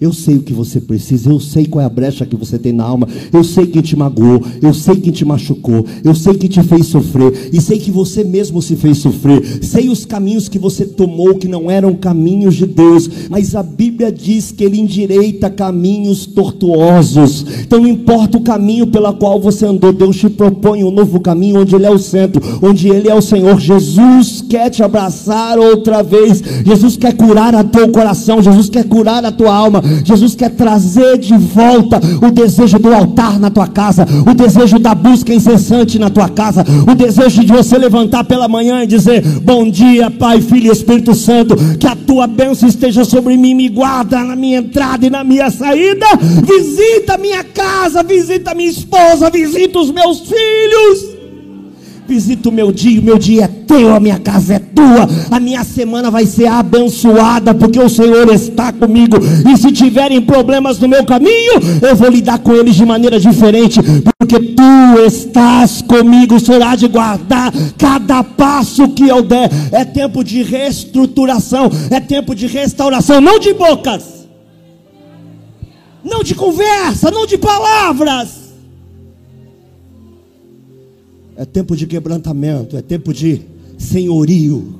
Eu 0.00 0.14
sei 0.14 0.36
o 0.36 0.42
que 0.42 0.54
você 0.54 0.80
precisa, 0.80 1.28
eu 1.28 1.38
sei 1.38 1.66
qual 1.66 1.82
é 1.82 1.84
a 1.84 1.90
brecha 1.90 2.24
que 2.24 2.34
você 2.34 2.58
tem 2.58 2.72
na 2.72 2.84
alma, 2.84 3.06
eu 3.30 3.44
sei 3.44 3.66
quem 3.66 3.82
te 3.82 3.94
magoou, 3.94 4.42
eu 4.62 4.72
sei 4.72 4.96
quem 4.96 5.12
te 5.12 5.26
machucou, 5.26 5.84
eu 6.02 6.14
sei 6.14 6.32
quem 6.34 6.48
te 6.48 6.62
fez 6.62 6.86
sofrer, 6.86 7.50
e 7.52 7.60
sei 7.60 7.78
que 7.78 7.90
você 7.90 8.24
mesmo 8.24 8.62
se 8.62 8.76
fez 8.76 8.96
sofrer, 8.96 9.62
sei 9.62 9.90
os 9.90 10.06
caminhos 10.06 10.48
que 10.48 10.58
você 10.58 10.86
tomou 10.86 11.34
que 11.34 11.46
não 11.46 11.70
eram 11.70 11.94
caminhos 11.94 12.54
de 12.54 12.64
Deus, 12.64 13.10
mas 13.28 13.54
a 13.54 13.62
Bíblia 13.62 14.10
diz 14.10 14.50
que 14.50 14.64
Ele 14.64 14.80
endireita 14.80 15.50
caminhos 15.50 16.24
tortuosos, 16.24 17.44
então 17.60 17.82
não 17.82 17.88
importa 17.88 18.38
o 18.38 18.42
caminho 18.42 18.86
pela 18.86 19.12
qual 19.12 19.38
você 19.38 19.66
andou, 19.66 19.92
Deus 19.92 20.16
te 20.16 20.30
propõe 20.30 20.82
um 20.82 20.90
novo 20.90 21.20
caminho 21.20 21.60
onde 21.60 21.74
Ele 21.74 21.84
é 21.84 21.90
o 21.90 21.98
centro, 21.98 22.40
onde 22.62 22.88
Ele 22.88 23.08
é 23.10 23.14
o 23.14 23.20
Senhor. 23.20 23.60
Jesus 23.60 24.42
quer 24.48 24.70
te 24.70 24.82
abraçar 24.82 25.58
outra 25.58 26.02
vez, 26.02 26.42
Jesus 26.64 26.96
quer 26.96 27.14
curar 27.14 27.54
a 27.54 27.62
teu 27.62 27.90
coração, 27.90 28.42
Jesus 28.42 28.70
quer 28.70 28.84
curar 28.84 29.22
a 29.26 29.30
tua 29.30 29.54
alma. 29.54 29.89
Jesus 30.04 30.34
quer 30.34 30.50
trazer 30.50 31.18
de 31.18 31.36
volta 31.36 32.00
o 32.22 32.30
desejo 32.30 32.78
do 32.78 32.92
altar 32.94 33.38
na 33.38 33.50
tua 33.50 33.66
casa, 33.66 34.06
o 34.26 34.34
desejo 34.34 34.78
da 34.78 34.94
busca 34.94 35.32
incessante 35.32 35.98
na 35.98 36.10
tua 36.10 36.28
casa, 36.28 36.64
o 36.90 36.94
desejo 36.94 37.44
de 37.44 37.52
você 37.52 37.76
levantar 37.78 38.24
pela 38.24 38.48
manhã 38.48 38.82
e 38.82 38.86
dizer: 38.86 39.22
Bom 39.40 39.70
dia, 39.70 40.10
Pai, 40.10 40.40
Filho 40.40 40.68
e 40.68 40.72
Espírito 40.72 41.14
Santo, 41.14 41.56
que 41.78 41.86
a 41.86 41.96
tua 41.96 42.26
bênção 42.26 42.68
esteja 42.68 43.04
sobre 43.04 43.36
mim, 43.36 43.54
me 43.54 43.68
guarda 43.68 44.22
na 44.22 44.36
minha 44.36 44.58
entrada 44.58 45.06
e 45.06 45.10
na 45.10 45.24
minha 45.24 45.50
saída, 45.50 46.06
visita 46.44 47.18
minha 47.18 47.44
casa, 47.44 48.02
visita 48.02 48.54
minha 48.54 48.70
esposa, 48.70 49.30
visita 49.30 49.78
os 49.78 49.90
meus 49.90 50.20
filhos 50.20 51.09
visita 52.10 52.48
o 52.48 52.52
meu 52.52 52.72
dia, 52.72 53.00
o 53.00 53.04
meu 53.04 53.16
dia 53.16 53.44
é 53.44 53.46
teu, 53.46 53.94
a 53.94 54.00
minha 54.00 54.18
casa 54.18 54.54
é 54.54 54.58
tua, 54.58 55.08
a 55.30 55.38
minha 55.38 55.62
semana 55.62 56.10
vai 56.10 56.26
ser 56.26 56.48
abençoada, 56.48 57.54
porque 57.54 57.78
o 57.78 57.88
Senhor 57.88 58.28
está 58.34 58.72
comigo. 58.72 59.16
E 59.48 59.56
se 59.56 59.70
tiverem 59.70 60.20
problemas 60.20 60.80
no 60.80 60.88
meu 60.88 61.04
caminho, 61.04 61.52
eu 61.80 61.94
vou 61.94 62.10
lidar 62.10 62.40
com 62.40 62.52
eles 62.52 62.74
de 62.74 62.84
maneira 62.84 63.20
diferente, 63.20 63.78
porque 64.18 64.40
tu 64.40 65.06
estás 65.06 65.82
comigo, 65.82 66.34
há 66.66 66.74
de 66.74 66.88
guardar 66.88 67.52
cada 67.78 68.24
passo 68.24 68.88
que 68.88 69.08
eu 69.08 69.22
der. 69.22 69.48
É 69.70 69.84
tempo 69.84 70.24
de 70.24 70.42
reestruturação, 70.42 71.70
é 71.92 72.00
tempo 72.00 72.34
de 72.34 72.48
restauração, 72.48 73.20
não 73.20 73.38
de 73.38 73.54
bocas, 73.54 74.26
não 76.02 76.24
de 76.24 76.34
conversa, 76.34 77.08
não 77.08 77.24
de 77.24 77.38
palavras 77.38 78.39
é 81.40 81.44
tempo 81.46 81.74
de 81.74 81.86
quebrantamento, 81.86 82.76
é 82.76 82.82
tempo 82.82 83.14
de 83.14 83.40
senhorio. 83.78 84.74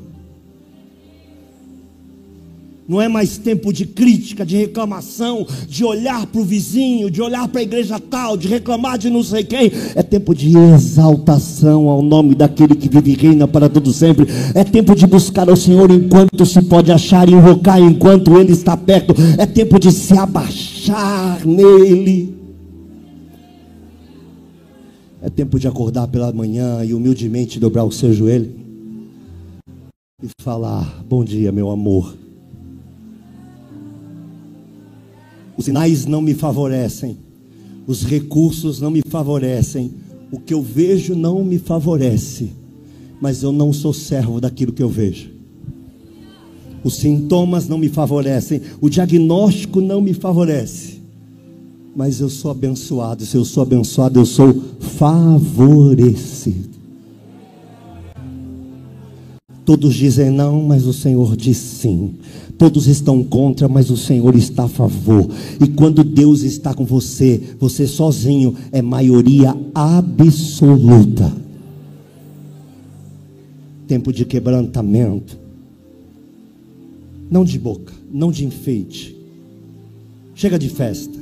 Não 2.87 3.01
é 3.01 3.09
mais 3.09 3.39
tempo 3.39 3.73
de 3.73 3.87
crítica, 3.87 4.45
de 4.45 4.59
reclamação, 4.59 5.47
de 5.67 5.83
olhar 5.87 6.27
para 6.27 6.39
o 6.39 6.45
vizinho, 6.45 7.11
de 7.11 7.23
olhar 7.23 7.49
para 7.49 7.61
a 7.61 7.63
igreja 7.63 7.99
tal, 7.99 8.37
de 8.37 8.47
reclamar 8.47 8.99
de 8.99 9.09
não 9.09 9.23
sei 9.23 9.43
quem. 9.43 9.73
É 9.95 10.03
tempo 10.03 10.35
de 10.35 10.55
exaltação 10.55 11.89
ao 11.89 12.03
nome 12.03 12.35
daquele 12.35 12.75
que 12.75 12.91
vive 12.91 13.13
e 13.13 13.17
reina 13.17 13.49
para 13.49 13.67
todo 13.67 13.91
sempre. 13.91 14.27
É 14.55 14.63
tempo 14.63 14.95
de 14.95 15.07
buscar 15.07 15.49
ao 15.49 15.57
Senhor 15.57 15.91
enquanto 15.91 16.45
se 16.45 16.61
pode 16.61 16.93
achar 16.93 17.27
e 17.27 17.33
invocar 17.33 17.81
enquanto 17.81 18.37
Ele 18.39 18.53
está 18.53 18.77
perto. 18.77 19.15
É 19.39 19.47
tempo 19.47 19.81
de 19.81 19.91
se 19.91 20.13
abaixar 20.13 21.41
nele. 21.47 22.40
É 25.23 25.29
tempo 25.29 25.59
de 25.59 25.69
acordar 25.69 26.09
pela 26.09 26.33
manhã 26.33 26.83
e 26.83 26.95
humildemente 26.95 27.61
dobrar 27.61 27.85
o 27.85 27.93
seu 27.93 28.11
joelho 28.11 28.55
e 30.23 30.29
falar: 30.41 31.05
Bom 31.07 31.23
dia, 31.23 31.53
meu 31.53 31.71
amor. 31.71 32.17
Os 35.59 35.67
sinais 35.67 36.07
não 36.07 36.23
me 36.23 36.33
favorecem, 36.33 37.19
os 37.87 38.03
recursos 38.03 38.81
não 38.81 38.91
me 38.91 39.03
favorecem, 39.07 39.93
o 40.33 40.41
que 40.41 40.55
eu 40.55 40.63
vejo 40.63 41.15
não 41.15 41.45
me 41.45 41.59
favorece, 41.59 42.53
mas 43.21 43.43
eu 43.43 43.53
não 43.53 43.75
sou 43.75 43.93
servo 43.93 44.41
daquilo 44.41 44.73
que 44.73 44.83
eu 44.83 44.89
vejo. 44.89 45.31
Os 46.83 46.95
sintomas 46.95 47.69
não 47.69 47.77
me 47.77 47.91
favorecem, 47.91 48.63
o 48.81 48.89
diagnóstico 48.89 49.83
não 49.83 50.01
me 50.01 50.15
favorece 50.15 51.00
mas 51.95 52.21
eu 52.21 52.29
sou 52.29 52.51
abençoado. 52.51 53.25
Se 53.25 53.37
eu 53.37 53.45
sou 53.45 53.63
abençoado, 53.63 54.19
eu 54.19 54.27
sou 54.27 54.55
favorecido. 54.81 56.71
Todos 59.65 59.95
dizem 59.95 60.31
não, 60.31 60.63
mas 60.63 60.87
o 60.87 60.93
Senhor 60.93 61.37
diz 61.37 61.57
sim. 61.57 62.15
Todos 62.59 62.87
estão 62.89 63.23
contra, 63.23 63.69
mas 63.69 63.89
o 63.89 63.97
Senhor 63.97 64.35
está 64.35 64.65
a 64.65 64.69
favor. 64.69 65.29
E 65.61 65.69
quando 65.69 66.03
Deus 66.03 66.43
está 66.43 66.75
com 66.75 66.85
você, 66.85 67.41
você 67.59 67.87
sozinho 67.87 68.55
é 68.73 68.83
maioria 68.83 69.57
absoluta. 69.75 71.33
Tempo 73.87 74.13
de 74.13 74.25
quebrantamento. 74.25 75.39
Não 77.31 77.45
de 77.45 77.59
boca, 77.59 77.93
não 78.13 78.33
de 78.33 78.45
enfeite. 78.45 79.17
Chega 80.35 80.59
de 80.59 80.69
festa. 80.69 81.20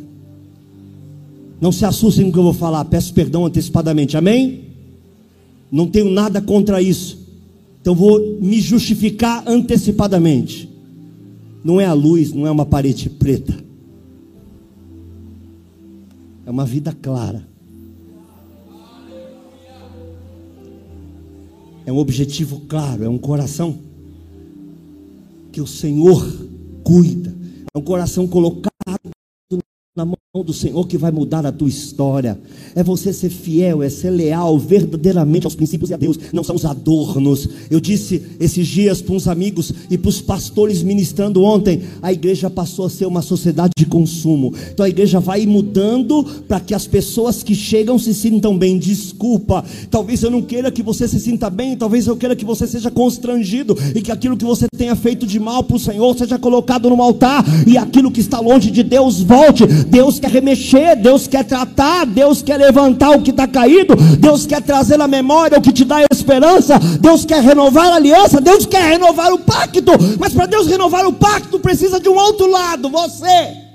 Não 1.61 1.73
se 1.73 1.85
assustem 1.85 2.25
com 2.25 2.31
o 2.31 2.33
que 2.33 2.39
eu 2.39 2.45
vou 2.45 2.53
falar, 2.53 2.85
peço 2.85 3.13
perdão 3.13 3.45
antecipadamente, 3.45 4.17
amém? 4.17 4.65
Não 5.71 5.87
tenho 5.87 6.11
nada 6.11 6.41
contra 6.41 6.81
isso, 6.81 7.19
então 7.81 7.95
vou 7.95 8.39
me 8.41 8.61
justificar 8.61 9.45
antecipadamente. 9.47 10.69
Não 11.65 11.81
é 11.81 11.85
a 11.85 11.93
luz, 11.93 12.33
não 12.33 12.47
é 12.47 12.51
uma 12.51 12.65
parede 12.65 13.11
preta, 13.11 13.55
é 16.47 16.51
uma 16.51 16.65
vida 16.65 16.93
clara, 16.93 17.47
é 21.85 21.93
um 21.93 21.99
objetivo 21.99 22.63
claro, 22.69 23.03
é 23.03 23.09
um 23.09 23.19
coração 23.19 23.79
que 25.51 25.61
o 25.61 25.67
Senhor 25.67 26.25
cuida, 26.85 27.35
é 27.75 27.79
um 27.79 27.83
coração 27.83 28.29
colocado 28.29 28.68
mão 30.39 30.45
do 30.45 30.53
Senhor 30.53 30.87
que 30.87 30.97
vai 30.97 31.11
mudar 31.11 31.45
a 31.45 31.53
tua 31.53 31.69
história. 31.69 32.39
É 32.75 32.83
você 32.83 33.13
ser 33.13 33.31
fiel, 33.31 33.83
é 33.83 33.91
ser 33.91 34.11
leal 34.11 34.59
verdadeiramente 34.59 35.47
aos 35.47 35.55
princípios 35.55 35.91
de 35.91 35.97
Deus, 35.97 36.19
não 36.33 36.45
são 36.45 36.55
os 36.55 36.65
adornos. 36.65 37.49
Eu 37.71 37.81
disse 37.81 38.23
esses 38.39 38.67
dias 38.67 39.03
para 39.03 39.15
uns 39.15 39.27
amigos 39.27 39.73
e 39.91 39.99
para 39.99 40.09
os 40.09 40.21
pastores 40.21 40.83
ministrando 40.83 41.43
ontem, 41.43 41.83
a 42.01 42.13
igreja 42.13 42.49
passou 42.49 42.87
a 42.87 42.91
ser 42.91 43.07
uma 43.07 43.23
sociedade 43.23 43.73
de 43.77 43.87
consumo. 43.87 44.55
Então 44.73 44.87
a 44.87 44.89
igreja 44.89 45.19
vai 45.19 45.45
mudando 45.45 46.25
para 46.47 46.61
que 46.61 46.75
as 46.75 46.87
pessoas 46.87 47.43
que 47.43 47.55
chegam 47.55 47.99
se 47.99 48.15
sintam 48.15 48.57
bem. 48.57 48.79
Desculpa, 48.79 49.65
talvez 49.91 50.23
eu 50.23 50.31
não 50.31 50.43
queira 50.43 50.71
que 50.71 50.83
você 50.83 51.09
se 51.09 51.19
sinta 51.19 51.51
bem, 51.51 51.77
talvez 51.77 52.07
eu 52.07 52.17
queira 52.17 52.37
que 52.37 52.45
você 52.45 52.67
seja 52.67 52.91
constrangido 52.91 53.77
e 53.95 54.01
que 54.01 54.13
aquilo 54.13 54.37
que 54.37 54.45
você 54.45 54.67
tenha 54.77 54.95
feito 54.95 55.27
de 55.27 55.41
mal 55.41 55.65
para 55.65 55.77
o 55.77 55.81
Senhor 55.81 56.17
seja 56.17 56.39
colocado 56.39 56.89
no 56.89 57.03
altar 57.03 57.45
e 57.67 57.77
aquilo 57.77 58.11
que 58.11 58.21
está 58.21 58.39
longe 58.39 58.71
de 58.71 58.83
Deus 58.83 59.21
volte. 59.21 59.67
Deus 59.67 60.21
quer 60.21 60.28
remexer, 60.29 60.97
Deus 60.97 61.27
quer 61.27 61.45
tratar, 61.45 62.07
Deus 62.07 62.43
quer 62.43 62.57
levantar 62.57 63.11
o 63.11 63.23
que 63.23 63.31
está 63.31 63.47
caído, 63.47 63.95
Deus 64.19 64.47
quer 64.47 64.63
trazer 64.63 64.97
na 64.97 65.09
memória 65.09 65.59
o 65.59 65.63
que 65.63 65.73
te 65.73 65.85
dá 65.85 66.05
esperança, 66.11 66.79
Deus 67.01 67.25
quer 67.25 67.43
renovar 67.43 67.89
a 67.93 67.97
aliança, 67.97 68.41
Deus 68.41 68.67
quer 68.67 68.83
renovar 68.91 69.33
o 69.33 69.39
pacto, 69.39 69.93
mas 70.19 70.33
para 70.33 70.47
Deus 70.47 70.67
renovar 70.67 71.07
o 71.07 71.13
pacto 71.13 71.59
precisa 71.59 71.99
de 71.99 72.09
um 72.09 72.17
outro 72.17 72.51
lado, 72.51 72.89
você. 72.89 73.69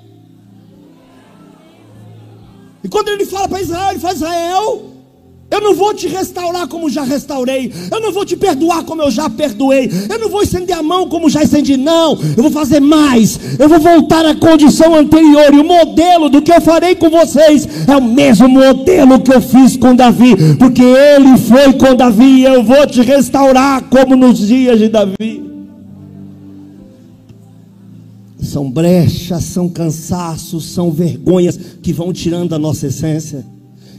E 2.84 2.90
quando 2.90 3.08
ele 3.10 3.26
fala 3.26 3.48
para 3.48 3.62
Israel, 3.62 3.92
ele 3.92 4.00
fala: 4.00 4.14
Israel, 4.14 4.93
Eu 5.52 5.62
não 5.62 5.76
vou 5.76 5.94
te 5.94 6.08
restaurar 6.08 6.68
como 6.68 6.90
já 6.90 7.04
restaurei. 7.04 7.72
Eu 7.92 8.02
não 8.02 8.12
vou 8.12 8.26
te 8.26 8.36
perdoar 8.36 8.84
como 8.84 9.04
eu 9.04 9.12
já 9.12 9.30
perdoei. 9.30 9.88
Eu 10.10 10.20
não 10.20 10.28
vou 10.28 10.42
estender 10.42 10.76
a 10.76 10.82
mão 10.82 11.08
como 11.08 11.30
já 11.30 11.44
estendi. 11.44 11.78
Não, 11.78 12.18
eu 12.36 12.42
vou 12.42 12.52
fazer 12.52 12.80
mais. 12.80 13.40
Eu 13.60 13.70
vou 13.70 13.80
voltar 13.80 14.26
à 14.26 14.34
condição 14.34 14.96
anterior. 14.96 15.54
E 15.54 15.60
o 15.60 15.64
modelo 15.64 16.28
do 16.28 16.42
que 16.42 16.52
eu 16.52 16.60
farei 16.60 16.96
com 16.96 17.08
vocês 17.08 17.68
é 17.88 17.96
o 17.96 18.02
mesmo 18.02 18.50
modelo 18.50 19.20
que 19.20 19.32
eu 19.32 19.40
fiz 19.42 19.78
com 19.78 19.96
Davi. 19.96 20.36
Porque 20.58 20.82
ele 20.82 21.38
foi 21.38 21.74
com 21.74 21.96
Davi. 21.96 22.40
E 22.40 22.44
eu 22.46 22.64
vou 22.64 22.88
te 22.88 23.02
restaurar 23.04 23.84
como 23.84 24.16
nos 24.16 24.40
dias 24.40 24.80
de 24.80 24.90
Davi. 24.90 25.44
São 28.42 28.72
brechas, 28.72 29.44
são 29.44 29.70
cansaços, 29.70 30.66
são 30.66 30.92
vergonhas 30.92 31.60
que 31.82 31.94
vão 31.94 32.12
tirando 32.12 32.54
a 32.54 32.60
nossa 32.60 32.88
essência. 32.88 33.46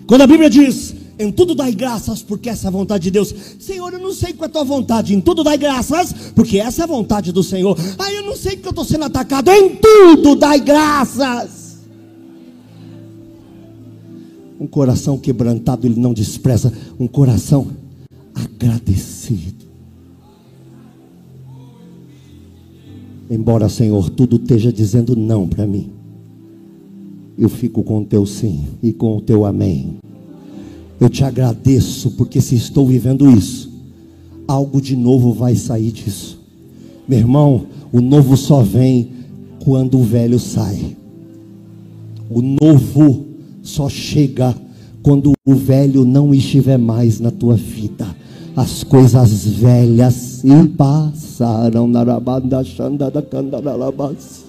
Quando 0.07 0.23
a 0.23 0.27
Bíblia 0.27 0.51
diz, 0.51 0.95
em 1.19 1.31
tudo 1.31 1.55
dai 1.55 1.73
graças, 1.73 2.23
porque 2.23 2.49
essa 2.49 2.67
é 2.67 2.69
a 2.69 2.73
vontade 2.73 3.05
de 3.05 3.11
Deus. 3.11 3.35
Senhor, 3.59 3.93
eu 3.93 4.01
não 4.01 4.13
sei 4.13 4.33
qual 4.33 4.47
é 4.47 4.51
a 4.51 4.53
tua 4.53 4.65
vontade. 4.65 5.15
Em 5.15 5.21
tudo 5.21 5.45
dai 5.45 5.57
graças, 5.57 6.13
porque 6.35 6.59
essa 6.59 6.83
é 6.83 6.85
a 6.85 6.89
vontade 6.89 7.33
do 7.33 7.43
Senhor. 7.43 7.79
Ah, 7.99 8.13
eu 8.13 8.25
não 8.25 8.37
sei 8.37 8.53
porque 8.53 8.69
eu 8.69 8.71
estou 8.71 8.85
sendo 8.85 9.05
atacado. 9.05 9.51
Em 9.51 9.77
tudo 9.77 10.35
dai 10.35 10.61
graças. 10.61 11.79
Um 14.59 14.67
coração 14.67 15.19
quebrantado, 15.19 15.87
ele 15.87 16.01
não 16.01 16.13
despreza. 16.13 16.73
Um 16.99 17.07
coração 17.07 17.69
agradecido. 18.35 19.65
Embora, 23.31 23.69
Senhor, 23.69 24.11
tudo 24.11 24.37
esteja 24.37 24.73
dizendo 24.73 25.17
não 25.17 25.49
para 25.49 25.67
mim, 25.67 25.91
eu 27.39 27.49
fico 27.49 27.83
com 27.83 27.99
o 28.01 28.05
teu 28.05 28.27
sim 28.27 28.65
e 28.83 28.93
com 28.93 29.17
o 29.17 29.21
teu 29.21 29.45
amém. 29.45 29.99
Eu 31.01 31.09
te 31.09 31.25
agradeço, 31.25 32.13
porque 32.13 32.41
se 32.41 32.55
estou 32.55 32.87
vivendo 32.87 33.31
isso, 33.31 33.71
algo 34.47 34.81
de 34.81 34.97
novo 34.97 35.33
vai 35.33 35.55
sair 35.57 35.91
disso. 35.91 36.39
Meu 37.09 37.19
irmão, 37.19 37.67
o 37.93 38.01
novo 38.01 38.37
só 38.37 38.63
vem 38.63 39.11
quando 39.65 39.99
o 39.99 40.03
velho 40.03 40.39
sai. 40.39 40.97
O 42.31 42.41
novo 42.41 43.25
só 43.63 43.89
chega 43.89 44.55
quando 45.03 45.33
o 45.45 45.55
velho 45.55 46.05
não 46.05 46.35
estiver 46.35 46.79
mais 46.79 47.21
na 47.21 47.31
tua 47.31 47.55
vida. 47.55 48.07
As 48.57 48.85
coisas 48.85 49.47
velhas 49.47 50.15
se 50.15 50.69
passaram 50.69 51.89
na 51.89 52.03
rabanda 52.03 52.63
xanda 52.63 53.11
da 53.11 53.21
candaralabas. 53.21 54.45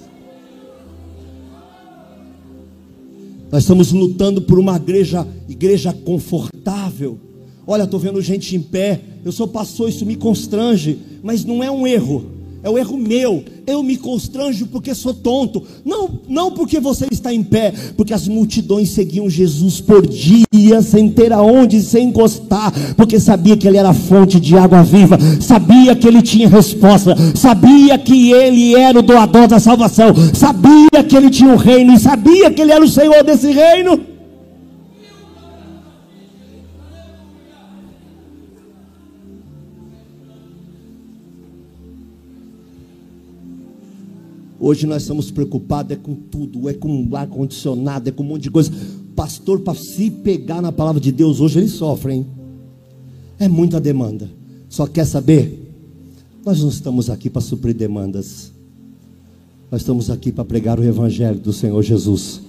Nós 3.50 3.62
estamos 3.62 3.92
lutando 3.92 4.42
por 4.42 4.58
uma 4.58 4.76
igreja, 4.76 5.26
igreja 5.48 5.92
confortável. 5.92 7.18
Olha, 7.66 7.84
estou 7.84 7.98
vendo 7.98 8.20
gente 8.20 8.54
em 8.56 8.60
pé. 8.60 9.00
Eu 9.24 9.32
sou 9.32 9.48
pastor, 9.48 9.88
isso 9.88 10.06
me 10.06 10.16
constrange, 10.16 10.98
mas 11.22 11.44
não 11.44 11.62
é 11.62 11.70
um 11.70 11.86
erro 11.86 12.35
é 12.66 12.70
o 12.70 12.76
erro 12.76 12.98
meu. 12.98 13.44
Eu 13.64 13.80
me 13.80 13.96
constranjo 13.96 14.66
porque 14.66 14.92
sou 14.92 15.14
tonto. 15.14 15.62
Não, 15.84 16.18
não 16.28 16.50
porque 16.50 16.80
você 16.80 17.06
está 17.12 17.32
em 17.32 17.40
pé, 17.40 17.72
porque 17.96 18.12
as 18.12 18.26
multidões 18.26 18.90
seguiam 18.90 19.30
Jesus 19.30 19.80
por 19.80 20.04
dias, 20.04 20.86
sem 20.86 21.08
ter 21.08 21.32
aonde 21.32 21.80
se 21.80 22.00
encostar, 22.00 22.72
porque 22.96 23.20
sabia 23.20 23.56
que 23.56 23.68
ele 23.68 23.76
era 23.76 23.94
fonte 23.94 24.40
de 24.40 24.56
água 24.56 24.82
viva, 24.82 25.16
sabia 25.40 25.94
que 25.94 26.08
ele 26.08 26.22
tinha 26.22 26.48
resposta, 26.48 27.14
sabia 27.36 27.96
que 27.98 28.32
ele 28.32 28.74
era 28.74 28.98
o 28.98 29.02
doador 29.02 29.46
da 29.46 29.60
salvação, 29.60 30.12
sabia 30.34 31.04
que 31.08 31.16
ele 31.16 31.30
tinha 31.30 31.50
um 31.50 31.56
reino 31.56 31.94
e 31.94 32.00
sabia 32.00 32.50
que 32.50 32.62
ele 32.62 32.72
era 32.72 32.84
o 32.84 32.88
Senhor 32.88 33.22
desse 33.22 33.48
reino. 33.52 34.15
Hoje 44.66 44.84
nós 44.84 45.02
estamos 45.02 45.30
preocupados 45.30 45.92
é 45.92 45.94
com 45.94 46.12
tudo, 46.12 46.68
é 46.68 46.74
com 46.74 47.08
ar 47.14 47.28
condicionado, 47.28 48.08
é 48.08 48.12
com 48.12 48.24
um 48.24 48.26
monte 48.26 48.42
de 48.42 48.50
coisa. 48.50 48.72
Pastor, 49.14 49.60
para 49.60 49.78
se 49.78 50.10
pegar 50.10 50.60
na 50.60 50.72
palavra 50.72 51.00
de 51.00 51.12
Deus, 51.12 51.38
hoje 51.38 51.60
ele 51.60 51.68
sofre, 51.68 52.14
hein? 52.14 52.26
É 53.38 53.46
muita 53.46 53.80
demanda. 53.80 54.28
Só 54.68 54.84
quer 54.88 55.04
saber? 55.04 55.72
Nós 56.44 56.62
não 56.62 56.68
estamos 56.68 57.08
aqui 57.08 57.30
para 57.30 57.40
suprir 57.40 57.76
demandas. 57.76 58.50
Nós 59.70 59.82
estamos 59.82 60.10
aqui 60.10 60.32
para 60.32 60.44
pregar 60.44 60.80
o 60.80 60.84
evangelho 60.84 61.38
do 61.38 61.52
Senhor 61.52 61.80
Jesus. 61.80 62.40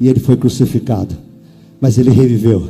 E 0.00 0.08
ele 0.08 0.18
foi 0.18 0.36
crucificado, 0.36 1.16
mas 1.80 1.98
ele 1.98 2.10
reviveu 2.10 2.68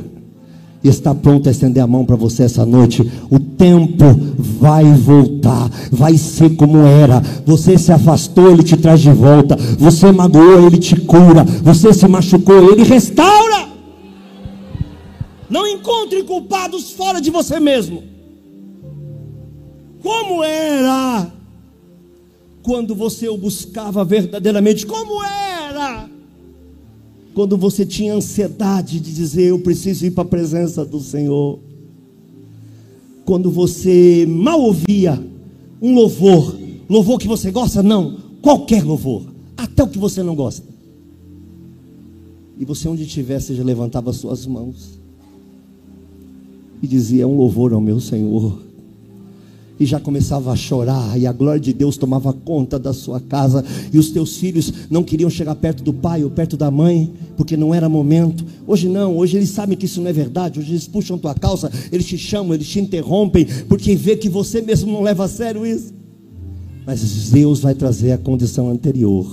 está 0.87 1.13
pronto 1.13 1.49
a 1.49 1.51
estender 1.51 1.83
a 1.83 1.87
mão 1.87 2.05
para 2.05 2.15
você 2.15 2.43
essa 2.43 2.65
noite. 2.65 3.01
O 3.29 3.39
tempo 3.39 4.05
vai 4.37 4.85
voltar, 4.93 5.69
vai 5.91 6.17
ser 6.17 6.55
como 6.55 6.77
era. 6.77 7.21
Você 7.45 7.77
se 7.77 7.91
afastou, 7.91 8.51
ele 8.51 8.63
te 8.63 8.77
traz 8.77 9.01
de 9.01 9.11
volta. 9.11 9.57
Você 9.77 10.11
magoou, 10.11 10.65
ele 10.65 10.77
te 10.77 10.95
cura. 10.95 11.43
Você 11.43 11.93
se 11.93 12.07
machucou, 12.07 12.71
ele 12.71 12.83
restaura. 12.83 13.67
Não 15.49 15.67
encontre 15.67 16.23
culpados 16.23 16.91
fora 16.91 17.19
de 17.19 17.29
você 17.29 17.59
mesmo. 17.59 18.03
Como 20.01 20.43
era 20.43 21.29
quando 22.61 22.95
você 22.95 23.27
o 23.27 23.37
buscava 23.37 24.05
verdadeiramente? 24.05 24.85
Como 24.85 25.23
era? 25.23 26.18
Quando 27.39 27.55
você 27.55 27.85
tinha 27.85 28.13
ansiedade 28.13 28.99
de 28.99 29.13
dizer 29.13 29.43
eu 29.43 29.59
preciso 29.59 30.05
ir 30.05 30.11
para 30.11 30.23
a 30.23 30.27
presença 30.27 30.83
do 30.83 30.99
Senhor, 30.99 31.57
quando 33.23 33.49
você 33.49 34.25
mal 34.27 34.59
ouvia 34.59 35.25
um 35.81 35.95
louvor, 35.95 36.59
louvor 36.89 37.17
que 37.17 37.29
você 37.29 37.49
gosta, 37.49 37.81
não, 37.81 38.17
qualquer 38.41 38.83
louvor, 38.83 39.23
até 39.55 39.81
o 39.81 39.87
que 39.87 39.97
você 39.97 40.21
não 40.21 40.35
gosta. 40.35 40.67
E 42.57 42.65
você 42.65 42.89
onde 42.89 43.03
estivesse 43.03 43.55
já 43.55 43.63
levantava 43.63 44.11
suas 44.11 44.45
mãos 44.45 44.99
e 46.83 46.87
dizia: 46.87 47.23
é 47.23 47.25
um 47.25 47.37
louvor 47.37 47.71
ao 47.71 47.79
meu 47.79 48.01
Senhor 48.01 48.59
e 49.79 49.85
já 49.85 49.99
começava 49.99 50.51
a 50.51 50.55
chorar, 50.55 51.17
e 51.17 51.25
a 51.25 51.31
glória 51.31 51.59
de 51.59 51.71
Deus 51.71 51.95
tomava 51.95 52.33
conta 52.33 52.77
da 52.77 52.93
sua 52.93 53.19
casa, 53.19 53.63
e 53.93 53.97
os 53.97 54.09
teus 54.09 54.37
filhos 54.37 54.73
não 54.89 55.03
queriam 55.03 55.29
chegar 55.29 55.55
perto 55.55 55.83
do 55.83 55.93
pai 55.93 56.23
ou 56.23 56.29
perto 56.29 56.57
da 56.57 56.69
mãe, 56.69 57.11
porque 57.37 57.55
não 57.55 57.73
era 57.73 57.87
momento. 57.87 58.43
Hoje 58.67 58.89
não, 58.89 59.17
hoje 59.17 59.37
eles 59.37 59.49
sabem 59.49 59.77
que 59.77 59.85
isso 59.85 60.01
não 60.01 60.09
é 60.09 60.13
verdade, 60.13 60.59
hoje 60.59 60.71
eles 60.71 60.87
puxam 60.87 61.17
tua 61.17 61.33
calça, 61.33 61.71
eles 61.91 62.05
te 62.05 62.17
chamam, 62.17 62.53
eles 62.53 62.67
te 62.67 62.79
interrompem, 62.79 63.47
porque 63.67 63.95
vê 63.95 64.17
que 64.17 64.27
você 64.27 64.61
mesmo 64.61 64.91
não 64.91 65.01
leva 65.01 65.25
a 65.25 65.27
sério 65.27 65.65
isso. 65.65 65.93
Mas 66.85 67.29
Deus 67.29 67.59
vai 67.59 67.73
trazer 67.73 68.11
a 68.11 68.17
condição 68.17 68.69
anterior. 68.69 69.25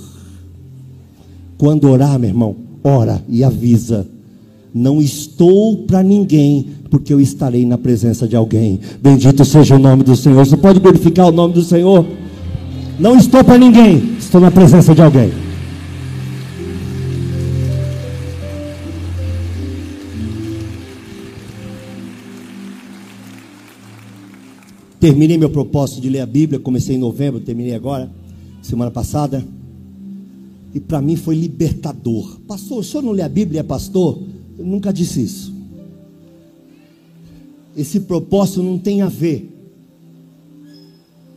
Quando 1.57 1.89
orar, 1.89 2.19
meu 2.19 2.29
irmão, 2.29 2.55
ora 2.83 3.23
e 3.27 3.43
avisa. 3.43 4.07
Não 4.77 5.01
estou 5.01 5.75
para 5.87 6.03
ninguém, 6.03 6.67
porque 6.91 7.11
eu 7.11 7.19
estarei 7.19 7.65
na 7.65 7.79
presença 7.79 8.27
de 8.27 8.35
alguém. 8.35 8.79
Bendito 9.01 9.43
seja 9.43 9.75
o 9.75 9.79
nome 9.79 10.03
do 10.03 10.15
Senhor. 10.15 10.45
Você 10.45 10.55
pode 10.55 10.79
glorificar 10.79 11.27
o 11.27 11.31
nome 11.31 11.55
do 11.55 11.63
Senhor? 11.63 12.05
Não 12.99 13.17
estou 13.17 13.43
para 13.43 13.57
ninguém, 13.57 14.15
estou 14.19 14.39
na 14.39 14.51
presença 14.51 14.93
de 14.93 15.01
alguém. 15.01 15.31
Terminei 24.99 25.39
meu 25.39 25.49
propósito 25.49 26.01
de 26.01 26.09
ler 26.09 26.19
a 26.19 26.25
Bíblia, 26.27 26.59
comecei 26.59 26.95
em 26.95 26.99
novembro, 26.99 27.39
terminei 27.39 27.73
agora, 27.73 28.11
semana 28.61 28.91
passada. 28.91 29.43
E 30.71 30.79
para 30.79 31.01
mim 31.01 31.15
foi 31.15 31.33
libertador. 31.33 32.39
Pastor, 32.47 32.79
o 32.79 32.83
senhor 32.83 33.01
não 33.01 33.11
lê 33.11 33.23
a 33.23 33.29
Bíblia, 33.29 33.61
é 33.61 33.63
pastor? 33.63 34.36
Eu 34.57 34.65
nunca 34.65 34.91
disse 34.91 35.21
isso. 35.21 35.53
Esse 37.75 37.99
propósito 37.99 38.63
não 38.63 38.79
tem 38.79 39.01
a 39.01 39.07
ver 39.07 39.53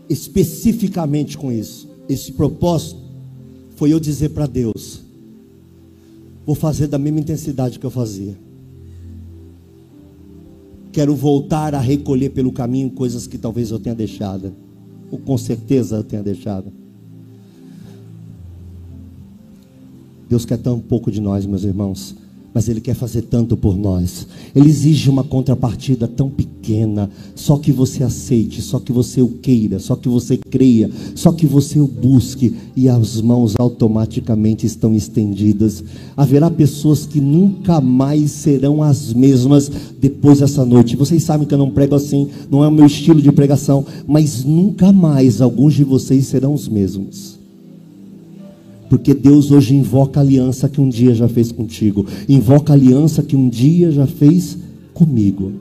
especificamente 0.09 1.37
com 1.37 1.52
isso. 1.52 1.88
Esse 2.09 2.33
propósito 2.33 2.98
foi 3.76 3.92
eu 3.92 4.00
dizer 4.00 4.30
para 4.30 4.46
Deus: 4.46 5.02
vou 6.46 6.54
fazer 6.54 6.87
da 6.87 6.98
mesma 6.98 7.20
intensidade 7.20 7.78
que 7.78 7.85
eu 7.85 7.90
fazia. 7.90 8.35
Quero 10.92 11.14
voltar 11.14 11.74
a 11.74 11.78
recolher 11.78 12.30
pelo 12.30 12.50
caminho 12.50 12.90
coisas 12.90 13.26
que 13.26 13.38
talvez 13.38 13.70
eu 13.70 13.78
tenha 13.78 13.94
deixado, 13.94 14.52
ou 15.11 15.18
com 15.18 15.37
certeza 15.37 15.96
eu 15.96 16.04
tenha 16.04 16.22
deixado. 16.22 16.72
Deus 20.28 20.46
quer 20.46 20.56
tão 20.56 20.80
pouco 20.80 21.11
de 21.11 21.20
nós, 21.20 21.44
meus 21.44 21.64
irmãos 21.64 22.16
mas 22.52 22.68
Ele 22.68 22.80
quer 22.80 22.94
fazer 22.94 23.22
tanto 23.22 23.56
por 23.56 23.76
nós. 23.76 24.26
Ele 24.54 24.68
exige 24.68 25.08
uma 25.08 25.24
contrapartida 25.24 26.06
tão 26.08 26.28
pequena, 26.28 27.10
só 27.34 27.56
que 27.56 27.72
você 27.72 28.02
aceite, 28.02 28.60
só 28.60 28.78
que 28.78 28.92
você 28.92 29.22
o 29.22 29.28
queira, 29.28 29.78
só 29.78 29.96
que 29.96 30.08
você 30.08 30.36
creia, 30.36 30.90
só 31.14 31.32
que 31.32 31.46
você 31.46 31.80
o 31.80 31.86
busque, 31.86 32.54
e 32.76 32.88
as 32.88 33.20
mãos 33.20 33.54
automaticamente 33.58 34.66
estão 34.66 34.94
estendidas. 34.94 35.82
Haverá 36.16 36.50
pessoas 36.50 37.06
que 37.06 37.20
nunca 37.20 37.80
mais 37.80 38.30
serão 38.30 38.82
as 38.82 39.12
mesmas 39.12 39.70
depois 40.00 40.40
dessa 40.40 40.64
noite. 40.64 40.96
Vocês 40.96 41.22
sabem 41.22 41.46
que 41.46 41.54
eu 41.54 41.58
não 41.58 41.70
prego 41.70 41.94
assim, 41.94 42.28
não 42.50 42.64
é 42.64 42.68
o 42.68 42.72
meu 42.72 42.86
estilo 42.86 43.20
de 43.20 43.32
pregação, 43.32 43.84
mas 44.06 44.44
nunca 44.44 44.92
mais 44.92 45.40
alguns 45.40 45.74
de 45.74 45.84
vocês 45.84 46.26
serão 46.26 46.54
os 46.54 46.68
mesmos. 46.68 47.39
Porque 48.90 49.14
Deus 49.14 49.53
hoje 49.53 49.76
invoca 49.76 50.18
a 50.18 50.22
aliança 50.22 50.68
que 50.68 50.81
um 50.81 50.88
dia 50.88 51.14
já 51.14 51.29
fez 51.29 51.53
contigo, 51.53 52.05
invoca 52.29 52.72
a 52.72 52.76
aliança 52.76 53.22
que 53.22 53.37
um 53.37 53.48
dia 53.48 53.92
já 53.92 54.05
fez 54.05 54.59
comigo. 54.92 55.53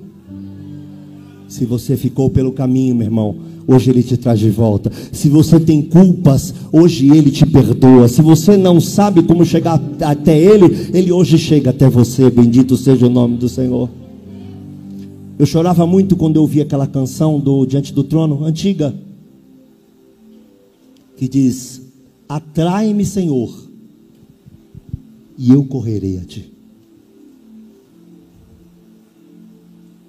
Se 1.47 1.63
você 1.63 1.95
ficou 1.95 2.31
pelo 2.31 2.51
caminho, 2.51 2.95
meu 2.95 3.05
irmão, 3.05 3.35
hoje 3.67 3.91
Ele 3.91 4.01
te 4.01 4.17
traz 4.17 4.39
de 4.39 4.49
volta. 4.49 4.91
Se 5.11 5.29
você 5.29 5.59
tem 5.59 5.79
culpas, 5.79 6.53
hoje 6.71 7.15
Ele 7.15 7.29
te 7.29 7.45
perdoa. 7.45 8.07
Se 8.07 8.23
você 8.23 8.57
não 8.57 8.81
sabe 8.81 9.21
como 9.21 9.45
chegar 9.45 9.79
até 10.01 10.35
Ele, 10.35 10.89
Ele 10.91 11.11
hoje 11.11 11.37
chega 11.37 11.69
até 11.69 11.87
você. 11.87 12.31
Bendito 12.31 12.75
seja 12.75 13.05
o 13.05 13.11
nome 13.11 13.37
do 13.37 13.47
Senhor. 13.47 13.89
Eu 15.37 15.45
chorava 15.45 15.85
muito 15.85 16.15
quando 16.15 16.37
eu 16.37 16.41
ouvi 16.41 16.61
aquela 16.61 16.87
canção 16.87 17.39
do 17.39 17.63
Diante 17.65 17.93
do 17.93 18.03
Trono, 18.03 18.43
antiga, 18.43 18.93
que 21.15 21.27
diz: 21.27 21.88
Atrai-me, 22.29 23.03
Senhor, 23.03 23.51
e 25.35 25.51
eu 25.51 25.65
correrei 25.65 26.19
a 26.19 26.25
ti. 26.25 26.53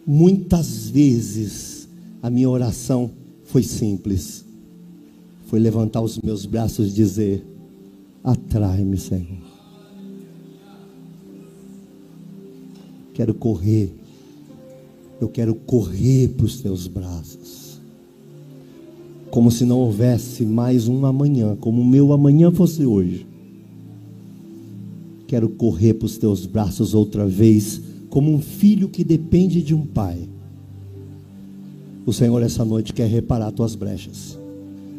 Muitas 0.06 0.90
vezes 0.90 1.88
a 2.22 2.28
minha 2.28 2.50
oração 2.50 3.11
foi 3.44 3.62
simples. 3.62 4.44
Foi 5.46 5.59
levantar 5.59 6.02
os 6.02 6.18
meus 6.18 6.44
braços 6.44 6.90
e 6.90 6.94
dizer: 6.94 7.42
Atrai-me, 8.22 8.98
Senhor. 8.98 9.40
Quero 13.14 13.33
correr. 13.33 13.94
Eu 15.18 15.28
quero 15.30 15.54
correr 15.54 16.28
para 16.28 16.44
os 16.44 16.61
teus 16.61 16.87
braços 16.87 17.49
como 19.30 19.50
se 19.50 19.64
não 19.64 19.78
houvesse 19.78 20.44
mais 20.44 20.88
um 20.88 21.06
amanhã, 21.06 21.56
como 21.60 21.80
o 21.80 21.84
meu 21.84 22.12
amanhã 22.12 22.50
fosse 22.50 22.84
hoje. 22.84 23.26
Quero 25.26 25.48
correr 25.48 25.94
para 25.94 26.06
os 26.06 26.18
teus 26.18 26.46
braços 26.46 26.94
outra 26.94 27.26
vez, 27.26 27.80
como 28.08 28.32
um 28.32 28.40
filho 28.40 28.88
que 28.88 29.04
depende 29.04 29.62
de 29.62 29.74
um 29.74 29.86
pai. 29.86 30.28
O 32.04 32.12
Senhor, 32.12 32.42
essa 32.42 32.64
noite, 32.64 32.92
quer 32.92 33.08
reparar 33.08 33.52
tuas 33.52 33.76
brechas, 33.76 34.36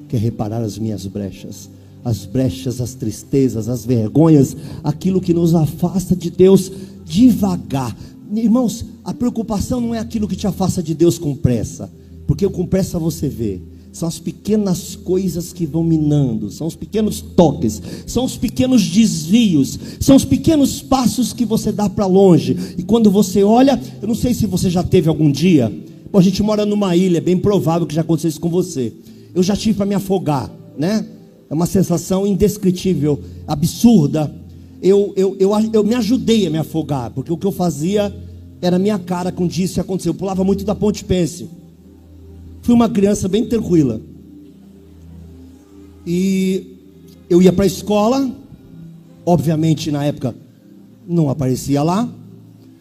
quer 0.07 0.19
reparar 0.19 0.61
as 0.61 0.77
minhas 0.77 1.05
brechas, 1.05 1.69
as 2.03 2.25
brechas, 2.25 2.79
as 2.79 2.93
tristezas, 2.93 3.67
as 3.67 3.85
vergonhas, 3.85 4.55
aquilo 4.81 5.19
que 5.19 5.33
nos 5.33 5.53
afasta 5.53 6.15
de 6.15 6.31
Deus 6.31 6.71
devagar. 7.03 7.95
Irmãos, 8.33 8.85
a 9.03 9.13
preocupação 9.13 9.81
não 9.81 9.93
é 9.93 9.99
aquilo 9.99 10.27
que 10.27 10.37
te 10.37 10.47
afasta 10.47 10.81
de 10.81 10.93
Deus 10.93 11.17
com 11.17 11.35
pressa, 11.35 11.91
porque 12.25 12.47
com 12.47 12.65
pressa 12.65 12.97
você 12.97 13.27
vê 13.27 13.61
são 13.91 14.07
as 14.07 14.19
pequenas 14.19 14.95
coisas 14.95 15.51
que 15.51 15.65
vão 15.65 15.83
minando, 15.83 16.49
são 16.49 16.67
os 16.67 16.75
pequenos 16.75 17.21
toques, 17.21 17.81
são 18.07 18.23
os 18.23 18.37
pequenos 18.37 18.83
desvios, 18.87 19.77
são 19.99 20.15
os 20.15 20.23
pequenos 20.23 20.81
passos 20.81 21.33
que 21.33 21.45
você 21.45 21.71
dá 21.71 21.89
para 21.89 22.05
longe. 22.05 22.55
E 22.77 22.83
quando 22.83 23.11
você 23.11 23.43
olha, 23.43 23.79
eu 24.01 24.07
não 24.07 24.15
sei 24.15 24.33
se 24.33 24.45
você 24.45 24.69
já 24.69 24.81
teve 24.81 25.09
algum 25.09 25.29
dia, 25.29 25.71
a 26.13 26.21
gente 26.21 26.41
mora 26.41 26.65
numa 26.65 26.95
ilha, 26.95 27.17
é 27.17 27.21
bem 27.21 27.37
provável 27.37 27.85
que 27.85 27.95
já 27.95 28.01
aconteceu 28.01 28.29
isso 28.29 28.39
com 28.39 28.49
você. 28.49 28.93
Eu 29.35 29.43
já 29.43 29.55
tive 29.55 29.77
para 29.77 29.85
me 29.85 29.95
afogar, 29.95 30.51
né? 30.77 31.05
É 31.49 31.53
uma 31.53 31.65
sensação 31.65 32.25
indescritível, 32.25 33.19
absurda. 33.45 34.33
Eu, 34.81 35.13
eu, 35.15 35.35
eu, 35.39 35.51
eu 35.73 35.83
me 35.83 35.95
ajudei 35.95 36.47
a 36.47 36.49
me 36.49 36.57
afogar, 36.57 37.11
porque 37.11 37.31
o 37.31 37.37
que 37.37 37.45
eu 37.45 37.51
fazia 37.51 38.13
era 38.61 38.79
minha 38.79 38.97
cara 38.97 39.31
com 39.31 39.45
isso 39.47 39.79
e 39.79 39.81
aconteceu. 39.81 40.11
Eu 40.11 40.17
pulava 40.17 40.43
muito 40.43 40.63
da 40.63 40.73
ponte 40.73 41.03
Pense. 41.03 41.60
Fui 42.61 42.73
uma 42.73 42.89
criança 42.89 43.27
bem 43.27 43.45
tranquila. 43.45 44.01
E 46.05 46.77
eu 47.29 47.41
ia 47.41 47.53
para 47.53 47.63
a 47.63 47.67
escola, 47.67 48.29
obviamente 49.25 49.91
na 49.91 50.03
época 50.03 50.35
não 51.07 51.29
aparecia 51.29 51.83
lá. 51.83 52.09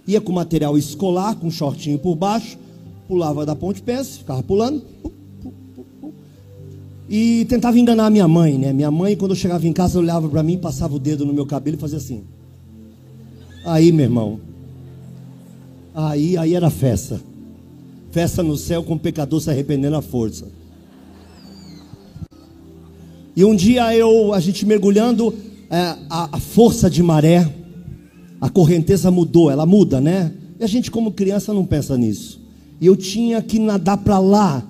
Ia 0.06 0.20
com 0.20 0.32
material 0.32 0.76
escolar, 0.76 1.36
com 1.36 1.50
shortinho 1.50 1.98
por 1.98 2.16
baixo, 2.16 2.58
pulava 3.06 3.44
da 3.46 3.54
ponte 3.54 3.82
pés, 3.82 4.18
ficava 4.18 4.42
pulando. 4.42 4.82
E 7.08 7.44
tentava 7.48 7.78
enganar 7.78 8.08
minha 8.10 8.28
mãe, 8.28 8.56
né? 8.56 8.72
Minha 8.72 8.90
mãe, 8.90 9.16
quando 9.16 9.32
eu 9.32 9.36
chegava 9.36 9.66
em 9.66 9.72
casa, 9.72 9.98
olhava 9.98 10.28
para 10.28 10.42
mim, 10.42 10.58
passava 10.58 10.94
o 10.94 10.98
dedo 10.98 11.26
no 11.26 11.34
meu 11.34 11.44
cabelo 11.44 11.76
e 11.76 11.80
fazia 11.80 11.98
assim. 11.98 12.22
Aí, 13.64 13.90
meu 13.90 14.04
irmão. 14.04 14.40
Aí, 15.92 16.36
aí 16.36 16.54
era 16.54 16.70
festa. 16.70 17.20
Festa 18.10 18.42
no 18.42 18.56
céu 18.56 18.82
com 18.82 18.94
o 18.94 18.98
pecador 18.98 19.40
se 19.40 19.50
arrependendo 19.50 19.96
à 19.96 20.02
força. 20.02 20.46
E 23.36 23.44
um 23.44 23.54
dia 23.54 23.94
eu, 23.94 24.34
a 24.34 24.40
gente 24.40 24.66
mergulhando, 24.66 25.32
é, 25.70 25.96
a, 26.10 26.28
a 26.32 26.40
força 26.40 26.90
de 26.90 27.02
maré, 27.02 27.48
a 28.40 28.50
correnteza 28.50 29.10
mudou, 29.10 29.50
ela 29.50 29.64
muda, 29.64 30.00
né? 30.00 30.32
E 30.58 30.64
a 30.64 30.66
gente, 30.66 30.90
como 30.90 31.12
criança, 31.12 31.54
não 31.54 31.64
pensa 31.64 31.96
nisso. 31.96 32.40
E 32.80 32.86
eu 32.86 32.96
tinha 32.96 33.40
que 33.40 33.58
nadar 33.58 33.98
para 33.98 34.18
lá, 34.18 34.66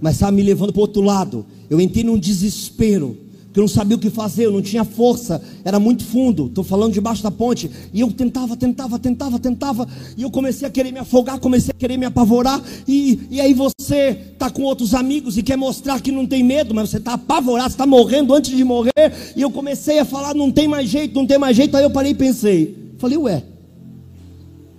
mas 0.00 0.14
estava 0.14 0.32
me 0.32 0.42
levando 0.42 0.72
para 0.72 0.78
o 0.78 0.82
outro 0.82 1.02
lado. 1.02 1.44
Eu 1.68 1.80
entrei 1.80 2.04
num 2.04 2.18
desespero 2.18 3.16
que 3.58 3.60
eu 3.60 3.64
não 3.64 3.68
sabia 3.68 3.96
o 3.96 4.00
que 4.00 4.08
fazer, 4.08 4.46
eu 4.46 4.52
não 4.52 4.62
tinha 4.62 4.84
força, 4.84 5.42
era 5.64 5.80
muito 5.80 6.04
fundo. 6.04 6.46
Estou 6.46 6.62
falando 6.62 6.92
debaixo 6.92 7.24
da 7.24 7.30
ponte. 7.30 7.68
E 7.92 7.98
eu 7.98 8.12
tentava, 8.12 8.56
tentava, 8.56 9.00
tentava, 9.00 9.36
tentava. 9.40 9.88
E 10.16 10.22
eu 10.22 10.30
comecei 10.30 10.68
a 10.68 10.70
querer 10.70 10.92
me 10.92 11.00
afogar, 11.00 11.40
comecei 11.40 11.72
a 11.74 11.76
querer 11.76 11.96
me 11.96 12.06
apavorar. 12.06 12.62
E, 12.86 13.18
e 13.28 13.40
aí 13.40 13.52
você 13.54 14.16
está 14.32 14.48
com 14.48 14.62
outros 14.62 14.94
amigos 14.94 15.36
e 15.36 15.42
quer 15.42 15.56
mostrar 15.56 16.00
que 16.00 16.12
não 16.12 16.24
tem 16.24 16.44
medo, 16.44 16.72
mas 16.72 16.90
você 16.90 16.98
está 16.98 17.14
apavorado, 17.14 17.70
está 17.70 17.84
morrendo 17.84 18.32
antes 18.32 18.56
de 18.56 18.62
morrer. 18.62 18.92
E 19.34 19.42
eu 19.42 19.50
comecei 19.50 19.98
a 19.98 20.04
falar: 20.04 20.34
não 20.34 20.52
tem 20.52 20.68
mais 20.68 20.88
jeito, 20.88 21.16
não 21.16 21.26
tem 21.26 21.36
mais 21.36 21.56
jeito. 21.56 21.76
Aí 21.76 21.82
eu 21.82 21.90
parei 21.90 22.12
e 22.12 22.14
pensei: 22.14 22.92
falei, 22.96 23.18
ué, 23.18 23.42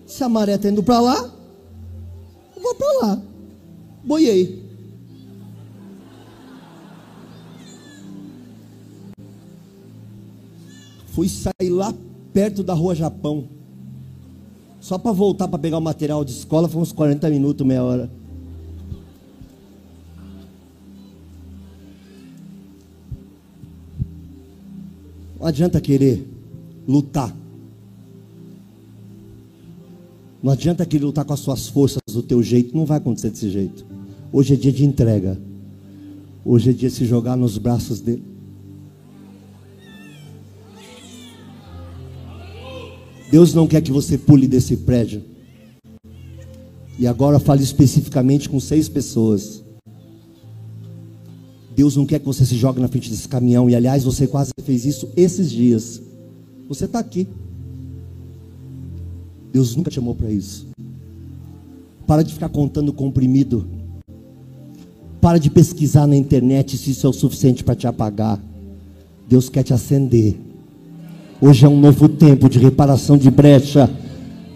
se 0.06 0.24
a 0.24 0.30
maré 0.30 0.56
está 0.56 0.70
indo 0.70 0.82
para 0.82 1.02
lá, 1.02 1.30
eu 2.56 2.62
vou 2.62 2.76
para 2.76 3.08
lá. 3.08 3.22
Boiei. 4.06 4.69
Fui 11.20 11.28
sair 11.28 11.70
lá 11.70 11.94
perto 12.32 12.64
da 12.64 12.74
rua 12.74 12.96
Japão. 12.96 13.50
Só 14.80 14.98
para 14.98 15.12
voltar 15.12 15.50
para 15.50 15.60
pegar 15.60 15.78
o 15.78 15.82
material 15.82 16.24
de 16.24 16.32
escola 16.32 16.70
foi 16.70 16.82
uns 16.82 16.94
40 16.94 17.30
minutos, 17.30 17.68
meia 17.68 17.84
hora. 17.84 18.10
Não 25.38 25.46
adianta 25.46 25.82
querer 25.82 26.26
lutar. 26.88 27.36
Não 30.42 30.54
adianta 30.54 30.86
querer 30.86 31.04
lutar 31.04 31.26
com 31.26 31.34
as 31.34 31.42
suas 31.42 31.68
forças 31.68 32.00
do 32.08 32.24
teu 32.24 32.42
jeito, 32.42 32.78
não 32.78 32.86
vai 32.86 32.98
acontecer 32.98 33.30
desse 33.30 33.50
jeito. 33.50 33.86
Hoje 34.32 34.54
é 34.54 34.56
dia 34.56 34.72
de 34.72 34.86
entrega. 34.86 35.38
Hoje 36.46 36.70
é 36.70 36.74
dia 36.74 36.88
de 36.88 36.96
se 36.96 37.04
jogar 37.04 37.36
nos 37.36 37.58
braços 37.58 38.00
dele. 38.00 38.39
Deus 43.32 43.54
não 43.54 43.68
quer 43.68 43.82
que 43.82 43.92
você 43.92 44.18
pule 44.18 44.48
desse 44.48 44.76
prédio. 44.78 45.24
E 46.98 47.06
agora 47.06 47.40
fale 47.40 47.64
especificamente 47.64 48.50
com 48.50 48.60
seis 48.60 48.90
pessoas. 48.90 49.64
Deus 51.76 51.96
não 51.96 52.06
quer 52.06 52.20
que 52.20 52.26
você 52.26 52.46
se 52.46 52.56
jogue 52.58 52.82
na 52.82 52.88
frente 52.88 53.10
desse 53.10 53.28
caminhão. 53.28 53.70
E 53.70 53.76
aliás, 53.76 54.04
você 54.04 54.28
quase 54.28 54.52
fez 54.64 54.84
isso 54.86 55.10
esses 55.16 55.50
dias. 55.50 56.02
Você 56.68 56.86
está 56.86 57.00
aqui. 57.00 57.28
Deus 59.54 59.76
nunca 59.76 59.90
te 59.90 59.96
chamou 59.96 60.14
para 60.14 60.30
isso. 60.30 60.68
Para 62.06 62.24
de 62.24 62.34
ficar 62.34 62.50
contando 62.50 62.92
comprimido. 62.92 63.66
Para 65.22 65.38
de 65.38 65.50
pesquisar 65.50 66.08
na 66.08 66.16
internet 66.16 66.78
se 66.78 66.92
isso 66.92 67.06
é 67.06 67.10
o 67.10 67.14
suficiente 67.14 67.64
para 67.64 67.76
te 67.76 67.88
apagar. 67.88 68.42
Deus 69.28 69.48
quer 69.50 69.64
te 69.64 69.74
acender. 69.74 70.49
Hoje 71.42 71.66
é 71.66 71.70
um 71.70 71.80
novo 71.80 72.10
tempo 72.10 72.50
de 72.50 72.60
reparação 72.60 73.18
de 73.18 73.32
brecha. 73.32 73.90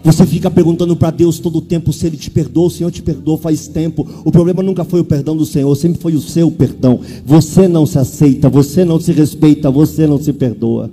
Você 0.02 0.26
fica 0.26 0.50
perguntando 0.50 0.94
para 0.94 1.10
Deus 1.10 1.38
todo 1.38 1.56
o 1.56 1.62
tempo 1.62 1.94
se 1.94 2.06
Ele 2.06 2.16
te 2.18 2.30
perdoou, 2.30 2.66
o 2.66 2.70
Senhor 2.70 2.90
te 2.90 3.00
perdoou 3.00 3.38
faz 3.38 3.66
tempo. 3.66 4.06
O 4.22 4.30
problema 4.30 4.62
nunca 4.62 4.84
foi 4.84 5.00
o 5.00 5.04
perdão 5.04 5.34
do 5.34 5.46
Senhor, 5.46 5.74
sempre 5.76 5.98
foi 5.98 6.14
o 6.14 6.20
seu 6.20 6.50
perdão. 6.50 7.00
Você 7.24 7.66
não 7.66 7.86
se 7.86 7.98
aceita, 7.98 8.50
você 8.50 8.84
não 8.84 9.00
se 9.00 9.12
respeita, 9.12 9.70
você 9.70 10.06
não 10.06 10.20
se 10.20 10.30
perdoa. 10.34 10.90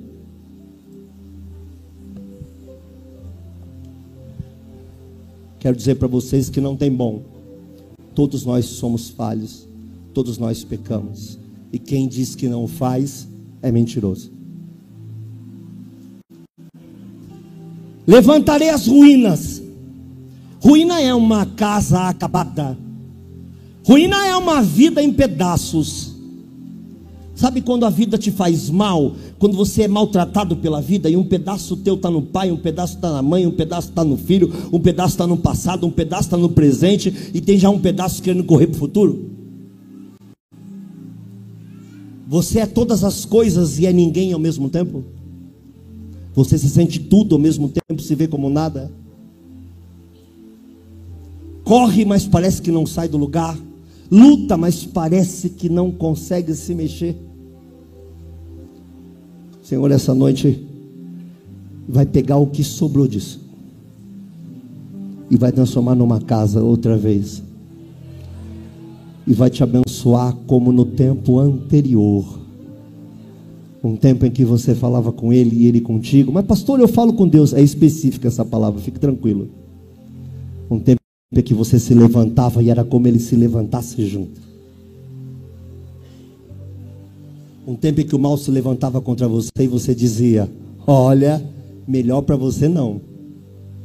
Quero 5.60 5.75
dizer 5.75 5.95
para 5.95 6.08
vocês 6.08 6.49
que 6.49 6.62
não 6.62 6.77
tem 6.77 6.89
bom. 6.89 7.21
Todos 8.15 8.45
nós 8.45 8.63
somos 8.63 9.10
falhos, 9.10 9.67
todos 10.13 10.38
nós 10.38 10.63
pecamos. 10.63 11.38
E 11.71 11.77
quem 11.77 12.08
diz 12.08 12.34
que 12.34 12.47
não 12.47 12.65
faz 12.65 13.27
é 13.62 13.69
mentiroso. 13.73 14.40
Levantarei 18.12 18.69
as 18.69 18.88
ruínas. 18.88 19.63
Ruína 20.60 21.00
é 21.00 21.15
uma 21.15 21.45
casa 21.45 22.10
acabada. 22.10 22.78
Ruína 23.86 24.28
é 24.28 24.36
uma 24.36 24.62
vida 24.62 25.02
em 25.02 25.13
pedaços. 25.13 26.13
Sabe 27.34 27.62
quando 27.62 27.86
a 27.86 27.89
vida 27.89 28.17
te 28.17 28.30
faz 28.30 28.69
mal? 28.69 29.15
Quando 29.39 29.56
você 29.56 29.84
é 29.84 29.88
maltratado 29.88 30.58
pela 30.58 30.82
vida 30.82 31.10
e 31.10 31.15
um 31.15 31.24
pedaço 31.24 31.78
teu 31.78 31.95
está 31.95 32.12
no 32.12 32.21
pai, 32.21 32.52
um 32.52 32.58
pedaço 32.58 32.95
está 32.95 33.13
na 33.13 33.21
mãe, 33.21 33.47
um 33.47 33.52
pedaço 33.52 33.88
está 33.88 34.04
no 34.04 34.17
filho, 34.17 34.52
um 34.74 34.80
pedaço 34.80 35.13
está 35.13 35.26
no 35.26 35.38
passado, 35.38 35.88
um 35.88 35.91
pedaço 35.91 36.24
está 36.24 36.36
no 36.36 36.50
presente 36.50 37.32
e 37.34 37.39
tem 37.39 37.58
já 37.58 37.69
um 37.69 37.80
pedaço 37.80 38.21
querendo 38.21 38.43
correr 38.43 38.67
para 38.67 38.76
o 38.76 38.80
futuro? 38.80 39.32
Você 42.28 42.60
é 42.60 42.65
todas 42.65 43.06
as 43.06 43.24
coisas 43.24 43.80
e 43.80 43.86
é 43.86 43.93
ninguém 43.93 44.34
ao 44.34 44.39
mesmo 44.39 44.67
tempo? 44.67 45.02
Você 46.34 46.58
se 46.58 46.70
sente 46.70 47.00
tudo 47.00 47.36
ao 47.36 47.41
mesmo 47.41 47.70
tempo, 47.70 48.02
se 48.02 48.15
vê 48.15 48.28
como 48.28 48.50
nada? 48.50 48.91
Corre, 51.63 52.06
mas 52.06 52.26
parece 52.26 52.62
que 52.62 52.72
não 52.72 52.86
sai 52.86 53.08
do 53.08 53.17
lugar. 53.17 53.58
Luta, 54.10 54.58
mas 54.58 54.86
parece 54.86 55.50
que 55.50 55.70
não 55.70 55.91
consegue 55.91 56.54
se 56.54 56.76
mexer. 56.76 57.15
Senhor, 59.63 59.89
essa 59.91 60.13
noite 60.13 60.67
vai 61.88 62.06
pegar 62.06 62.38
o 62.38 62.48
que 62.48 62.63
sobrou 62.63 63.08
disso 63.08 63.39
e 65.30 65.38
vai 65.38 65.52
transformar 65.52 65.96
numa 65.96 66.20
casa 66.20 66.62
outra 66.62 66.98
vez 66.98 67.41
e 69.26 69.34
vai 69.34 69.50
te 69.50 69.63
abençoar 69.63 70.36
como 70.46 70.74
no 70.74 70.84
tempo 70.84 71.39
anterior. 71.39 72.40
Um 73.84 73.96
tempo 73.96 74.26
em 74.26 74.32
que 74.32 74.46
você 74.46 74.76
falava 74.76 75.12
com 75.12 75.34
ele 75.34 75.56
e 75.56 75.67
ele 75.67 75.82
contigo. 75.82 76.32
Mas, 76.32 76.46
pastor, 76.46 76.80
eu 76.80 76.88
falo 76.88 77.13
com 77.13 77.28
Deus. 77.28 77.54
É 77.54 77.62
específica 77.62 78.28
essa 78.28 78.46
palavra, 78.46 78.80
fique 78.80 79.00
tranquilo. 79.00 79.50
Um 80.70 80.80
tempo 80.80 81.02
em 81.34 81.41
que 81.41 81.54
você 81.54 81.80
se 81.80 81.94
levantava 81.94 82.62
e 82.62 82.70
era 82.70 82.84
como 82.84 83.08
ele 83.08 83.20
se 83.20 83.36
levantasse 83.36 84.06
junto. 84.06 84.39
Um 87.65 87.76
tempo 87.76 88.02
em 88.02 88.06
que 88.06 88.15
o 88.15 88.20
mal 88.20 88.38
se 88.38 88.52
levantava 88.52 89.02
contra 89.02 89.28
você 89.28 89.50
e 89.60 89.67
você 89.67 89.96
dizia: 89.96 90.50
Olha, 90.86 91.41
melhor 91.88 92.22
para 92.22 92.36
você 92.36 92.67
não. 92.67 93.02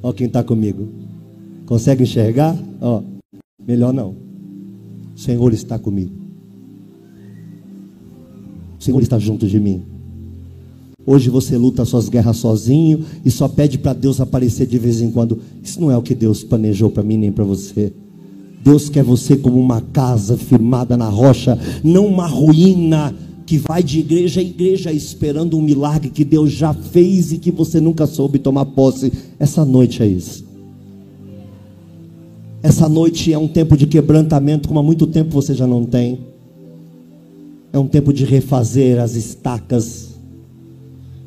Ó, 0.02 0.12
quem 0.12 0.26
está 0.26 0.42
comigo. 0.42 0.88
Consegue 1.66 2.02
enxergar? 2.02 2.56
Ó, 2.80 3.02
melhor 3.66 3.92
não. 3.92 4.14
O 5.14 5.18
Senhor 5.18 5.52
está 5.52 5.78
comigo. 5.78 6.25
O 8.78 8.82
Senhor 8.82 9.02
está 9.02 9.18
junto 9.18 9.46
de 9.46 9.58
mim. 9.58 9.82
Hoje 11.06 11.30
você 11.30 11.56
luta 11.56 11.84
suas 11.84 12.08
guerras 12.08 12.36
sozinho 12.36 13.04
e 13.24 13.30
só 13.30 13.46
pede 13.46 13.78
para 13.78 13.92
Deus 13.92 14.20
aparecer 14.20 14.66
de 14.66 14.76
vez 14.76 15.00
em 15.00 15.10
quando. 15.10 15.38
Isso 15.62 15.80
não 15.80 15.90
é 15.90 15.96
o 15.96 16.02
que 16.02 16.14
Deus 16.14 16.42
planejou 16.42 16.90
para 16.90 17.04
mim 17.04 17.16
nem 17.16 17.30
para 17.30 17.44
você. 17.44 17.92
Deus 18.64 18.88
quer 18.88 19.04
você 19.04 19.36
como 19.36 19.60
uma 19.60 19.80
casa 19.80 20.36
firmada 20.36 20.96
na 20.96 21.08
rocha, 21.08 21.56
não 21.84 22.06
uma 22.06 22.26
ruína 22.26 23.14
que 23.46 23.56
vai 23.58 23.80
de 23.80 24.00
igreja 24.00 24.40
a 24.40 24.42
igreja 24.42 24.92
esperando 24.92 25.56
um 25.56 25.62
milagre 25.62 26.10
que 26.10 26.24
Deus 26.24 26.50
já 26.50 26.74
fez 26.74 27.30
e 27.30 27.38
que 27.38 27.52
você 27.52 27.80
nunca 27.80 28.04
soube 28.08 28.40
tomar 28.40 28.66
posse. 28.66 29.12
Essa 29.38 29.64
noite 29.64 30.02
é 30.02 30.06
isso. 30.06 30.44
Essa 32.60 32.88
noite 32.88 33.32
é 33.32 33.38
um 33.38 33.46
tempo 33.46 33.76
de 33.76 33.86
quebrantamento, 33.86 34.66
como 34.66 34.80
há 34.80 34.82
muito 34.82 35.06
tempo 35.06 35.30
você 35.30 35.54
já 35.54 35.68
não 35.68 35.84
tem. 35.84 36.18
É 37.76 37.78
um 37.78 37.86
tempo 37.86 38.10
de 38.10 38.24
refazer 38.24 38.98
as 38.98 39.16
estacas, 39.16 40.14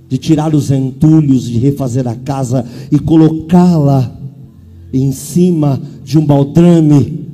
de 0.07 0.17
tirar 0.17 0.55
os 0.55 0.71
entulhos, 0.71 1.43
de 1.43 1.59
refazer 1.59 2.07
a 2.07 2.15
casa 2.15 2.65
e 2.91 2.97
colocá-la 2.97 4.19
em 4.91 5.11
cima 5.11 5.79
de 6.03 6.17
um 6.17 6.25
baldrame. 6.25 7.27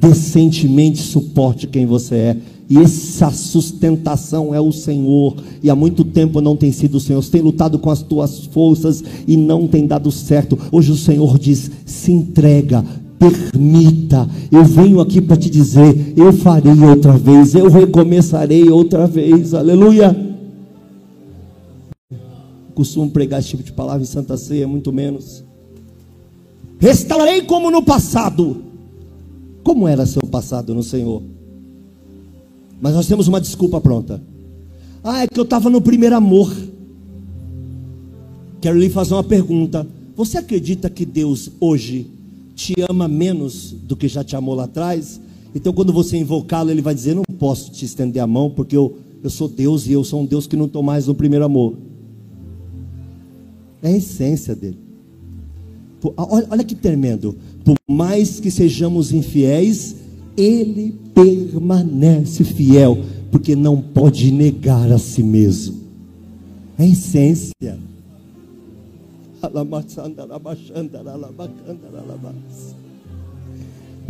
Decentemente 0.00 1.02
suporte 1.02 1.66
quem 1.66 1.84
você 1.84 2.14
é. 2.14 2.36
E 2.70 2.78
essa 2.78 3.30
sustentação 3.30 4.54
é 4.54 4.60
o 4.60 4.72
Senhor. 4.72 5.36
E 5.62 5.68
há 5.68 5.76
muito 5.76 6.02
tempo 6.02 6.40
não 6.40 6.56
tem 6.56 6.72
sido 6.72 6.94
o 6.94 7.00
Senhor. 7.00 7.22
Você 7.22 7.32
tem 7.32 7.42
lutado 7.42 7.78
com 7.78 7.90
as 7.90 8.00
tuas 8.00 8.46
forças 8.46 9.04
e 9.26 9.36
não 9.36 9.68
tem 9.68 9.86
dado 9.86 10.10
certo. 10.10 10.58
Hoje 10.72 10.92
o 10.92 10.96
Senhor 10.96 11.38
diz: 11.38 11.70
se 11.84 12.10
entrega, 12.10 12.82
permita. 13.18 14.28
Eu 14.50 14.64
venho 14.64 15.00
aqui 15.00 15.20
para 15.20 15.36
te 15.36 15.50
dizer: 15.50 16.14
eu 16.16 16.32
farei 16.32 16.78
outra 16.80 17.12
vez, 17.12 17.54
eu 17.54 17.68
recomeçarei 17.68 18.70
outra 18.70 19.06
vez. 19.06 19.52
Aleluia. 19.54 20.16
Costumo 22.74 23.10
pregar 23.10 23.40
esse 23.40 23.48
tipo 23.48 23.62
de 23.62 23.72
palavra 23.72 24.02
em 24.02 24.06
Santa 24.06 24.36
Ceia, 24.36 24.68
muito 24.68 24.92
menos. 24.92 25.42
Restaurarei 26.78 27.42
como 27.42 27.70
no 27.70 27.82
passado. 27.82 28.62
Como 29.64 29.88
era 29.88 30.06
seu 30.06 30.22
passado 30.22 30.74
no 30.74 30.82
Senhor? 30.82 31.22
Mas 32.80 32.94
nós 32.94 33.06
temos 33.06 33.26
uma 33.26 33.40
desculpa 33.40 33.80
pronta. 33.80 34.22
Ah, 35.02 35.24
é 35.24 35.26
que 35.26 35.38
eu 35.38 35.44
estava 35.44 35.68
no 35.68 35.80
primeiro 35.80 36.14
amor. 36.14 36.54
Quero 38.60 38.78
lhe 38.78 38.88
fazer 38.88 39.14
uma 39.14 39.24
pergunta. 39.24 39.86
Você 40.16 40.38
acredita 40.38 40.88
que 40.88 41.04
Deus 41.04 41.50
hoje 41.60 42.17
te 42.58 42.74
ama 42.88 43.06
menos 43.06 43.70
do 43.70 43.96
que 43.96 44.08
já 44.08 44.24
te 44.24 44.34
amou 44.34 44.56
lá 44.56 44.64
atrás? 44.64 45.20
Então, 45.54 45.72
quando 45.72 45.92
você 45.92 46.18
invocá-lo, 46.18 46.70
ele 46.70 46.82
vai 46.82 46.92
dizer: 46.92 47.14
Não 47.14 47.22
posso 47.38 47.70
te 47.70 47.84
estender 47.84 48.20
a 48.20 48.26
mão, 48.26 48.50
porque 48.50 48.76
eu, 48.76 48.98
eu 49.22 49.30
sou 49.30 49.48
Deus 49.48 49.86
e 49.86 49.92
eu 49.92 50.02
sou 50.02 50.20
um 50.20 50.26
Deus 50.26 50.48
que 50.48 50.56
não 50.56 50.66
estou 50.66 50.82
mais 50.82 51.06
no 51.06 51.14
primeiro 51.14 51.44
amor. 51.44 51.76
É 53.80 53.88
a 53.88 53.96
essência 53.96 54.56
dele. 54.56 54.76
Olha, 56.16 56.46
olha 56.50 56.64
que 56.64 56.74
tremendo. 56.74 57.36
Por 57.64 57.76
mais 57.88 58.40
que 58.40 58.50
sejamos 58.50 59.12
infiéis, 59.12 59.94
ele 60.36 60.96
permanece 61.14 62.42
fiel, 62.42 62.98
porque 63.30 63.54
não 63.54 63.80
pode 63.80 64.32
negar 64.32 64.90
a 64.90 64.98
si 64.98 65.22
mesmo. 65.22 65.76
É 66.76 66.82
a 66.82 66.86
essência. 66.86 67.78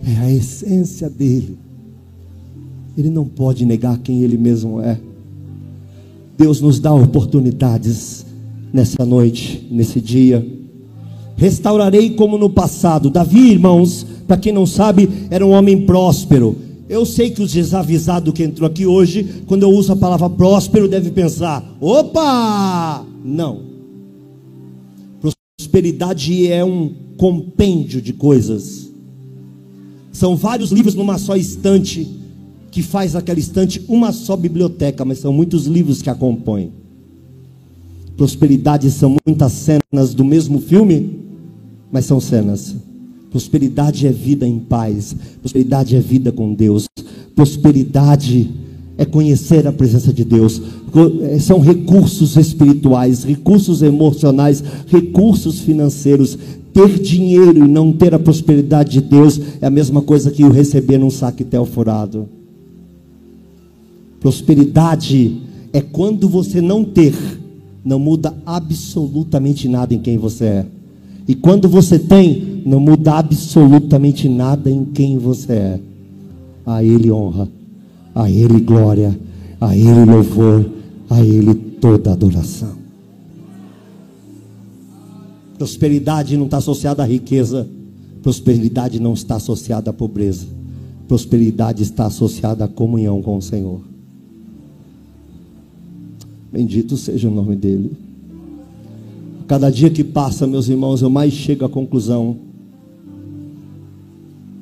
É 0.05 0.17
a 0.21 0.31
essência 0.31 1.11
dele. 1.11 1.59
Ele 2.97 3.11
não 3.11 3.25
pode 3.25 3.65
negar 3.65 3.99
quem 3.99 4.23
ele 4.23 4.37
mesmo 4.37 4.81
é. 4.81 4.99
Deus 6.37 6.61
nos 6.61 6.79
dá 6.79 6.93
oportunidades 6.93 8.25
nessa 8.73 9.05
noite, 9.05 9.67
nesse 9.71 10.01
dia. 10.01 10.47
Restaurarei 11.37 12.11
como 12.11 12.39
no 12.39 12.51
passado. 12.51 13.11
Davi, 13.11 13.51
irmãos, 13.51 14.07
para 14.27 14.37
quem 14.37 14.53
não 14.53 14.67
sabe, 14.67 15.09
era 15.31 15.45
um 15.45 15.51
homem 15.51 15.85
próspero. 15.85 16.57
Eu 16.89 17.05
sei 17.05 17.31
que 17.31 17.43
os 17.43 17.53
desavisados 17.53 18.33
que 18.33 18.43
entrou 18.43 18.67
aqui 18.67 18.87
hoje, 18.87 19.43
quando 19.47 19.63
eu 19.63 19.71
uso 19.71 19.93
a 19.93 19.97
palavra 19.97 20.31
próspero, 20.31 20.89
deve 20.89 21.11
pensar: 21.11 21.77
opa! 21.81 23.05
Não. 23.25 23.68
Prosperidade 25.59 26.47
é 26.47 26.65
um 26.65 26.95
compêndio 27.17 28.01
de 28.01 28.13
coisas. 28.13 28.93
São 30.13 30.37
vários 30.37 30.71
livros 30.71 30.95
numa 30.95 31.19
só 31.19 31.35
estante, 31.35 32.07
que 32.71 32.81
faz 32.81 33.17
aquela 33.17 33.41
estante 33.41 33.85
uma 33.89 34.13
só 34.13 34.37
biblioteca, 34.37 35.05
mas 35.05 35.19
são 35.19 35.33
muitos 35.33 35.67
livros 35.67 36.01
que 36.01 36.09
a 36.09 36.15
compõem. 36.15 36.71
Prosperidade 38.17 38.89
são 38.89 39.17
muitas 39.27 39.51
cenas 39.53 40.15
do 40.15 40.25
mesmo 40.25 40.61
filme, 40.61 41.19
mas 41.91 42.05
são 42.05 42.21
cenas. 42.21 42.77
Prosperidade 43.29 44.07
é 44.07 44.13
vida 44.13 44.47
em 44.47 44.61
paz. 44.61 45.17
Prosperidade 45.41 45.97
é 45.97 46.01
vida 46.01 46.31
com 46.31 46.55
Deus. 46.55 46.87
Prosperidade 47.35 48.49
é 48.99 49.05
conhecer 49.05 49.65
a 49.69 49.73
presença 49.73 50.13
de 50.13 50.25
Deus. 50.25 50.61
Eh, 51.23 51.39
são 51.39 51.61
recursos 51.61 52.37
espirituais, 52.37 53.23
recursos 53.23 53.81
emocionais, 53.81 54.63
recursos 54.89 55.61
financeiros. 55.61 56.37
Ter 56.75 56.99
dinheiro 57.01 57.65
e 57.65 57.69
não 57.69 57.93
ter 57.93 58.13
a 58.13 58.19
prosperidade 58.19 58.93
de 58.93 59.01
Deus 59.01 59.41
é 59.61 59.67
a 59.67 59.71
mesma 59.71 60.03
coisa 60.03 60.33
que 60.33 60.45
o 60.45 60.51
receber 60.51 60.99
num 60.99 61.11
saquetel 61.11 61.65
furado. 61.65 62.29
Prosperidade 64.21 65.41
é 65.73 65.81
quando 65.81 66.29
você 66.29 66.61
não 66.61 66.85
ter, 66.85 67.15
não 67.85 68.01
muda 68.01 68.35
absolutamente 68.45 69.69
nada 69.69 69.95
em 69.95 69.99
quem 69.99 70.19
você 70.19 70.45
é. 70.45 70.67
E 71.27 71.35
quando 71.35 71.69
você 71.69 71.99
tem, 71.99 72.63
não 72.65 72.81
muda 72.81 73.15
absolutamente 73.15 74.29
nada 74.29 74.71
em 74.71 74.85
quem 74.85 75.19
você 75.19 75.53
é. 75.53 75.81
A 76.67 76.83
Ele 76.83 77.11
honra, 77.11 77.49
a 78.15 78.31
Ele 78.31 78.61
glória, 78.61 79.19
a 79.61 79.77
Ele 79.77 80.05
louvor, 80.05 80.65
a 81.09 81.21
Ele 81.21 81.55
toda 81.55 82.13
adoração. 82.13 82.77
Prosperidade 85.57 86.37
não 86.37 86.45
está 86.45 86.59
associada 86.59 87.03
à 87.03 87.07
riqueza. 87.07 87.69
Prosperidade 88.23 89.01
não 89.01 89.13
está 89.13 89.37
associada 89.37 89.91
à 89.91 89.93
pobreza. 89.93 90.47
Prosperidade 91.09 91.83
está 91.83 92.07
associada 92.07 92.65
à 92.65 92.69
comunhão 92.69 93.21
com 93.23 93.37
o 93.37 93.43
Senhor. 93.43 93.81
Bendito 96.53 96.97
seja 96.97 97.29
o 97.29 97.35
nome 97.35 97.57
dele. 97.57 97.93
Cada 99.47 99.71
dia 99.71 99.91
que 99.91 100.05
passa, 100.05 100.47
meus 100.47 100.69
irmãos, 100.69 101.03
eu 101.03 101.11
mais 101.11 101.33
chego 101.33 101.65
à 101.65 101.69
conclusão 101.69 102.37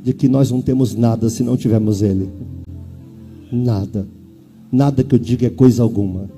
de 0.03 0.13
que 0.13 0.29
nós 0.29 0.51
não 0.51 0.63
temos 0.63 0.95
nada 0.95 1.29
se 1.29 1.43
não 1.43 1.57
tivermos 1.57 2.01
Ele. 2.03 2.29
Nada. 3.51 4.07
Nada 4.71 5.05
que 5.05 5.15
eu 5.15 5.19
diga 5.19 5.47
é 5.47 5.51
coisa 5.51 5.83
alguma. 5.83 6.29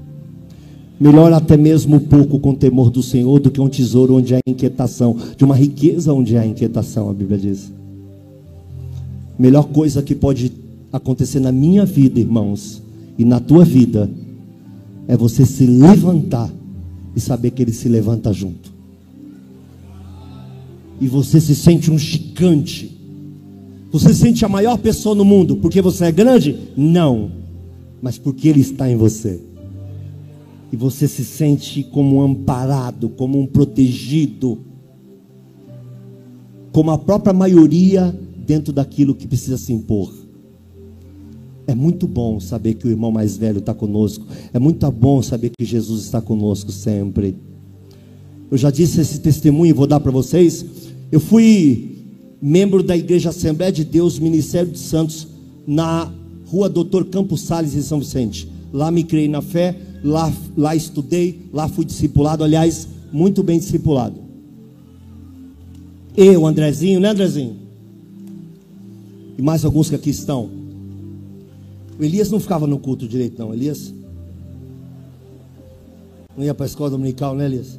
Melhor 1.01 1.33
até 1.33 1.57
mesmo 1.57 2.01
pouco 2.01 2.41
com 2.41 2.55
temor 2.55 2.91
do 2.91 3.03
Senhor 3.03 3.39
do 3.39 3.51
que 3.51 3.61
um 3.61 3.69
tesouro 3.69 4.17
onde 4.17 4.35
há 4.35 4.41
inquietação, 4.47 5.17
de 5.37 5.45
uma 5.45 5.55
riqueza 5.55 6.13
onde 6.13 6.37
há 6.37 6.45
inquietação, 6.45 7.09
a 7.09 7.15
Bíblia 7.15 7.39
diz. 7.39 7.73
Melhor 9.39 9.65
coisa 9.65 10.03
que 10.03 10.15
pode 10.15 10.53
acontecer 10.93 11.39
na 11.39 11.53
minha 11.53 11.85
vida, 11.85 12.19
irmãos, 12.19 12.83
e 13.17 13.25
na 13.25 13.39
tua 13.39 13.65
vida, 13.65 14.11
é 15.07 15.17
você 15.17 15.47
se 15.47 15.65
levantar 15.67 16.51
e 17.15 17.21
saber 17.21 17.53
que 17.53 17.63
Ele 17.63 17.73
se 17.73 17.89
levanta 17.89 18.33
junto. 18.33 18.73
E 21.01 21.07
você 21.07 21.41
se 21.41 21.55
sente 21.55 21.91
um 21.91 21.99
gigante. 21.99 22.98
Você 23.91 24.13
se 24.13 24.21
sente 24.21 24.45
a 24.45 24.49
maior 24.49 24.77
pessoa 24.79 25.15
no 25.15 25.25
mundo 25.25 25.57
porque 25.57 25.81
você 25.81 26.07
é 26.07 26.13
grande? 26.13 26.57
Não, 26.77 27.31
mas 28.03 28.19
porque 28.19 28.49
Ele 28.49 28.61
está 28.61 28.91
em 28.91 28.97
você. 28.97 29.41
E 30.71 30.77
você 30.77 31.09
se 31.09 31.25
sente 31.25 31.83
como 31.83 32.17
um 32.17 32.23
amparado, 32.23 33.09
como 33.09 33.41
um 33.41 33.47
protegido, 33.47 34.59
como 36.71 36.91
a 36.91 36.99
própria 36.99 37.33
maioria 37.33 38.15
dentro 38.47 38.73
daquilo 38.73 39.15
que 39.15 39.27
precisa 39.27 39.57
se 39.57 39.73
impor. 39.73 40.13
É 41.67 41.75
muito 41.75 42.07
bom 42.07 42.41
saber 42.41 42.75
que 42.75 42.87
o 42.87 42.91
irmão 42.91 43.11
mais 43.11 43.37
velho 43.37 43.59
está 43.59 43.75
conosco. 43.75 44.27
É 44.53 44.59
muito 44.59 44.91
bom 44.91 45.23
saber 45.23 45.51
que 45.59 45.65
Jesus 45.65 46.05
está 46.05 46.21
conosco 46.21 46.73
sempre. 46.73 47.37
Eu 48.51 48.57
já 48.57 48.71
disse 48.71 49.01
esse 49.01 49.21
testemunho 49.21 49.71
e 49.71 49.75
vou 49.75 49.87
dar 49.87 50.01
para 50.01 50.11
vocês. 50.11 50.65
Eu 51.13 51.21
fui 51.21 51.98
membro 52.41 52.83
da 52.83 52.97
Igreja 52.97 53.31
Assembleia 53.31 53.73
de 53.73 53.85
Deus, 53.85 54.19
Ministério 54.19 54.71
de 54.71 54.79
Santos, 54.79 55.27
na 55.67 56.11
rua 56.47 56.69
Doutor 56.69 57.05
Campos 57.07 57.43
Sales, 57.43 57.75
em 57.75 57.83
São 57.83 57.99
Vicente. 57.99 58.49
Lá 58.73 58.91
me 58.91 59.05
criei 59.05 59.29
na 59.29 59.43
fé, 59.43 59.77
lá, 60.03 60.33
lá 60.57 60.75
estudei, 60.75 61.41
lá 61.53 61.69
fui 61.69 61.85
discipulado. 61.85 62.45
Aliás, 62.45 62.89
muito 63.13 63.43
bem 63.43 63.59
discipulado. 63.59 64.17
Eu, 66.17 66.47
Andrezinho, 66.47 67.01
né, 67.01 67.11
Andrezinho? 67.11 67.57
E 69.37 69.43
mais 69.43 69.65
alguns 69.65 69.89
que 69.89 69.95
aqui 69.95 70.11
estão. 70.11 70.51
O 71.99 72.05
Elias 72.05 72.31
não 72.31 72.41
ficava 72.41 72.67
no 72.67 72.79
culto 72.79 73.07
direito, 73.07 73.39
não. 73.39 73.53
Elias 73.53 73.93
não 76.37 76.45
ia 76.45 76.55
para 76.55 76.67
a 76.67 76.69
escola 76.69 76.91
dominical, 76.91 77.35
né, 77.35 77.45
Elias? 77.47 77.79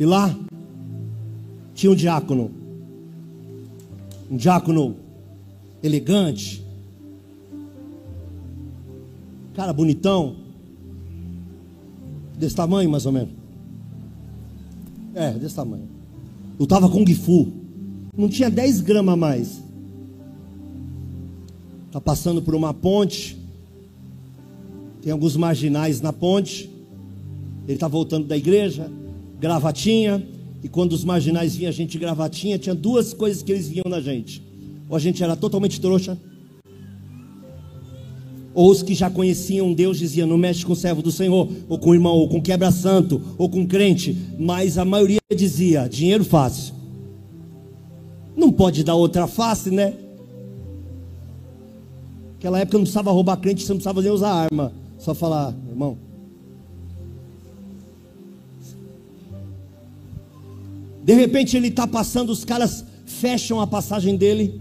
E 0.00 0.04
lá 0.04 0.36
tinha 1.74 1.92
um 1.92 1.94
diácono. 1.94 2.50
Um 4.28 4.36
diácono 4.36 4.96
elegante. 5.80 6.64
Cara 9.54 9.72
bonitão. 9.72 10.34
Desse 12.36 12.56
tamanho, 12.56 12.90
mais 12.90 13.06
ou 13.06 13.12
menos. 13.12 13.30
É, 15.14 15.32
desse 15.32 15.54
tamanho. 15.54 15.86
Lutava 16.58 16.88
com 16.88 17.06
Gifu 17.06 17.60
não 18.20 18.28
tinha 18.28 18.50
10 18.50 18.80
gramas 18.82 19.14
a 19.14 19.16
mais. 19.16 19.62
Está 21.86 22.00
passando 22.00 22.42
por 22.42 22.54
uma 22.54 22.74
ponte. 22.74 23.36
Tem 25.02 25.12
alguns 25.12 25.36
marginais 25.36 26.00
na 26.00 26.12
ponte. 26.12 26.70
Ele 27.64 27.74
está 27.74 27.88
voltando 27.88 28.26
da 28.26 28.36
igreja, 28.36 28.90
gravatinha. 29.40 30.24
E 30.62 30.68
quando 30.68 30.92
os 30.92 31.04
marginais 31.04 31.56
vinham 31.56 31.70
a 31.70 31.72
gente 31.72 31.98
gravatinha, 31.98 32.58
tinha 32.58 32.74
duas 32.74 33.14
coisas 33.14 33.42
que 33.42 33.50
eles 33.50 33.68
vinham 33.68 33.86
na 33.88 34.00
gente. 34.00 34.42
Ou 34.88 34.96
a 34.96 35.00
gente 35.00 35.22
era 35.24 35.34
totalmente 35.34 35.80
trouxa. 35.80 36.18
Ou 38.52 38.70
os 38.70 38.82
que 38.82 38.94
já 38.94 39.08
conheciam 39.08 39.72
Deus 39.72 39.98
diziam: 39.98 40.28
não 40.28 40.36
mexe 40.36 40.66
com 40.66 40.74
o 40.74 40.76
servo 40.76 41.00
do 41.00 41.10
Senhor, 41.10 41.48
ou 41.68 41.78
com 41.78 41.90
o 41.90 41.94
irmão, 41.94 42.16
ou 42.16 42.28
com 42.28 42.42
quebra-santo, 42.42 43.22
ou 43.38 43.48
com 43.48 43.66
crente. 43.66 44.16
Mas 44.38 44.76
a 44.76 44.84
maioria 44.84 45.20
dizia: 45.34 45.88
dinheiro 45.88 46.24
fácil. 46.24 46.74
Não 48.36 48.52
pode 48.52 48.84
dar 48.84 48.94
outra 48.94 49.26
face, 49.26 49.70
né? 49.70 49.94
Naquela 52.34 52.58
época 52.58 52.78
não 52.78 52.84
precisava 52.84 53.10
roubar 53.10 53.36
crente, 53.36 53.62
você 53.62 53.72
não 53.72 53.76
precisava 53.76 54.02
nem 54.02 54.10
usar 54.10 54.30
arma. 54.30 54.72
Só 54.98 55.14
falar, 55.14 55.54
irmão. 55.68 56.09
De 61.10 61.16
repente 61.16 61.56
ele 61.56 61.66
está 61.66 61.88
passando, 61.88 62.30
os 62.30 62.44
caras 62.44 62.84
fecham 63.04 63.60
a 63.60 63.66
passagem 63.66 64.16
dele. 64.16 64.60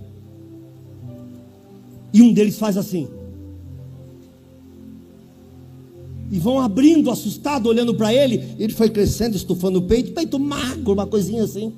E 2.12 2.24
um 2.24 2.34
deles 2.34 2.58
faz 2.58 2.76
assim. 2.76 3.08
E 6.32 6.40
vão 6.40 6.60
abrindo, 6.60 7.12
assustado, 7.12 7.70
olhando 7.70 7.94
para 7.94 8.12
ele. 8.12 8.56
Ele 8.58 8.74
foi 8.74 8.90
crescendo, 8.90 9.36
estufando 9.36 9.78
o 9.78 9.84
peito, 9.84 10.12
peito 10.12 10.40
magro, 10.40 10.94
uma 10.94 11.06
coisinha 11.06 11.44
assim. 11.44 11.72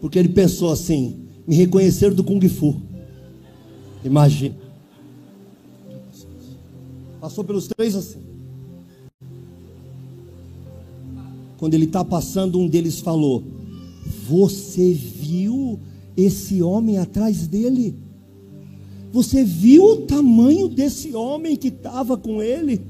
Porque 0.00 0.16
ele 0.16 0.28
pensou 0.28 0.70
assim: 0.70 1.26
me 1.44 1.56
reconhecer 1.56 2.14
do 2.14 2.22
Kung 2.22 2.48
Fu. 2.48 2.80
Imagina. 4.04 4.54
Passou 7.20 7.42
pelos 7.42 7.66
três 7.66 7.96
assim. 7.96 8.31
Quando 11.62 11.74
ele 11.74 11.84
está 11.84 12.04
passando, 12.04 12.58
um 12.58 12.66
deles 12.66 12.98
falou: 12.98 13.44
Você 14.28 14.92
viu 14.92 15.78
esse 16.16 16.60
homem 16.60 16.98
atrás 16.98 17.46
dele? 17.46 17.94
Você 19.12 19.44
viu 19.44 19.84
o 19.84 19.96
tamanho 19.98 20.66
desse 20.66 21.14
homem 21.14 21.54
que 21.54 21.68
estava 21.68 22.16
com 22.16 22.42
ele? 22.42 22.80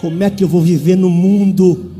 Como 0.00 0.22
é 0.22 0.30
que 0.30 0.44
eu 0.44 0.48
vou 0.48 0.62
viver 0.62 0.94
no 0.94 1.10
mundo 1.10 1.90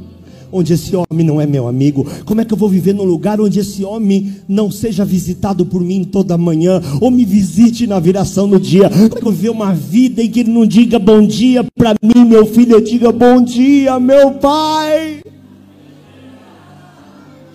onde 0.53 0.73
esse 0.73 0.95
homem 0.95 1.27
não 1.27 1.41
é 1.41 1.47
meu 1.47 1.69
amigo? 1.69 2.07
Como 2.25 2.41
é 2.41 2.45
que 2.45 2.53
eu 2.53 2.57
vou 2.57 2.69
viver 2.69 2.95
num 2.95 3.05
lugar 3.05 3.41
onde 3.41 3.61
esse 3.61 3.85
homem 3.85 4.35
não 4.49 4.71
seja 4.71 5.05
visitado 5.05 5.65
por 5.67 5.81
mim 5.81 6.05
toda 6.05 6.37
manhã, 6.39 6.81
ou 7.01 7.11
me 7.11 7.25
visite 7.25 7.87
na 7.87 7.99
viração 7.99 8.47
no 8.47 8.59
dia? 8.59 8.89
Como 8.89 9.05
é 9.05 9.09
que 9.09 9.17
eu 9.17 9.23
vou 9.23 9.33
viver 9.33 9.51
uma 9.51 9.75
vida 9.75 10.23
em 10.23 10.31
que 10.31 10.41
ele 10.41 10.51
não 10.51 10.67
diga 10.67 10.99
bom 10.99 11.27
dia 11.27 11.65
para 11.77 11.95
mim, 12.03 12.25
meu 12.25 12.47
filho, 12.47 12.77
eu 12.77 12.81
diga 12.81 13.13
bom 13.13 13.43
dia, 13.43 13.99
meu 13.99 14.33
pai? 14.33 15.23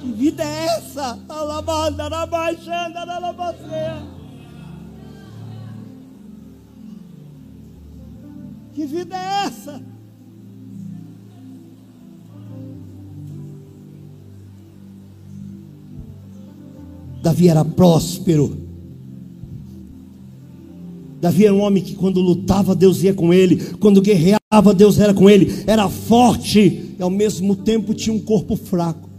Que 0.01 0.11
vida 0.11 0.43
é 0.43 0.65
essa? 0.77 1.19
Que 8.73 8.85
vida 8.85 9.15
é 9.15 9.45
essa? 9.47 9.94
Davi 17.25 17.47
era 17.47 17.65
próspero. 17.65 18.55
Davi 21.19 21.45
era 21.45 21.55
um 21.55 21.61
homem 21.61 21.81
que 21.81 21.95
quando 21.95 22.21
lutava, 22.21 22.75
Deus 22.75 23.01
ia 23.01 23.15
com 23.15 23.33
ele, 23.33 23.57
quando 23.79 23.99
guerreava, 23.99 24.75
Deus 24.75 24.99
era 24.99 25.11
com 25.11 25.27
ele, 25.27 25.63
era 25.65 25.89
forte 25.89 26.93
e 26.99 27.01
ao 27.01 27.09
mesmo 27.09 27.55
tempo 27.55 27.95
tinha 27.95 28.15
um 28.15 28.19
corpo 28.19 28.55
fraco, 28.55 29.09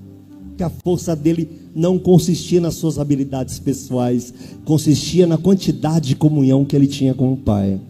que 0.57 0.63
a 0.63 0.71
força 0.71 1.17
dele 1.17 1.49
não 1.75 1.99
consistia 1.99 2.61
nas 2.61 2.75
suas 2.75 2.97
habilidades 2.97 3.59
pessoais, 3.59 4.33
consistia 4.65 5.27
na 5.27 5.37
quantidade 5.37 6.11
de 6.11 6.15
comunhão 6.15 6.65
que 6.65 6.77
ele 6.77 6.87
tinha 6.87 7.13
com 7.13 7.33
o 7.33 7.37
Pai. 7.37 7.81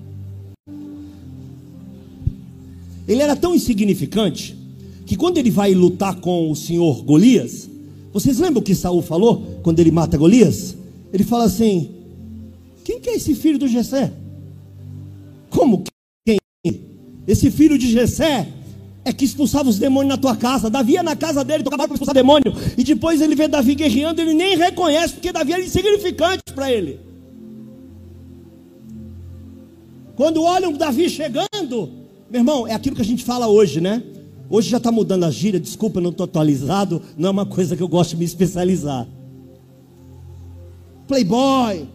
Ele 3.06 3.20
era 3.20 3.36
tão 3.36 3.54
insignificante 3.54 4.56
que 5.04 5.14
quando 5.14 5.36
ele 5.36 5.50
vai 5.50 5.74
lutar 5.74 6.18
com 6.20 6.50
o 6.50 6.56
senhor 6.56 7.04
Golias, 7.04 7.68
vocês 8.16 8.38
lembram 8.38 8.60
o 8.60 8.64
que 8.64 8.74
Saul 8.74 9.02
falou 9.02 9.60
quando 9.62 9.78
ele 9.78 9.90
mata 9.90 10.16
Golias? 10.16 10.74
Ele 11.12 11.22
fala 11.22 11.44
assim: 11.44 11.90
Quem 12.82 12.98
que 12.98 13.10
é 13.10 13.16
esse 13.16 13.34
filho 13.34 13.58
do 13.58 13.68
Jessé? 13.68 14.10
Como 15.50 15.84
quem? 16.26 16.38
Esse 17.28 17.50
filho 17.50 17.76
de 17.76 17.92
Jessé 17.92 18.48
é 19.04 19.12
que 19.12 19.26
expulsava 19.26 19.68
os 19.68 19.78
demônios 19.78 20.08
na 20.08 20.16
tua 20.16 20.34
casa. 20.34 20.70
Davi 20.70 20.94
na 21.02 21.14
casa 21.14 21.44
dele, 21.44 21.62
tocava 21.62 21.84
para 21.84 21.92
expulsar 21.92 22.14
demônio. 22.14 22.54
E 22.78 22.82
depois 22.82 23.20
ele 23.20 23.34
vê 23.34 23.48
Davi 23.48 23.74
guerreando, 23.74 24.18
ele 24.22 24.32
nem 24.32 24.56
reconhece, 24.56 25.12
porque 25.12 25.30
Davi 25.30 25.52
era 25.52 25.62
insignificante 25.62 26.54
para 26.54 26.72
ele. 26.72 26.98
Quando 30.16 30.42
olham 30.42 30.72
Davi 30.72 31.10
chegando, 31.10 31.90
Meu 32.30 32.40
irmão, 32.40 32.66
é 32.66 32.72
aquilo 32.72 32.96
que 32.96 33.02
a 33.02 33.04
gente 33.04 33.22
fala 33.22 33.46
hoje, 33.46 33.78
né? 33.78 34.02
Hoje 34.48 34.70
já 34.70 34.76
está 34.76 34.92
mudando 34.92 35.24
a 35.24 35.30
gíria, 35.30 35.58
desculpa, 35.58 36.00
não 36.00 36.10
estou 36.10 36.24
atualizado, 36.24 37.02
não 37.16 37.28
é 37.28 37.32
uma 37.32 37.46
coisa 37.46 37.76
que 37.76 37.82
eu 37.82 37.88
gosto 37.88 38.10
de 38.10 38.18
me 38.18 38.24
especializar. 38.24 39.06
Playboy. 41.08 41.88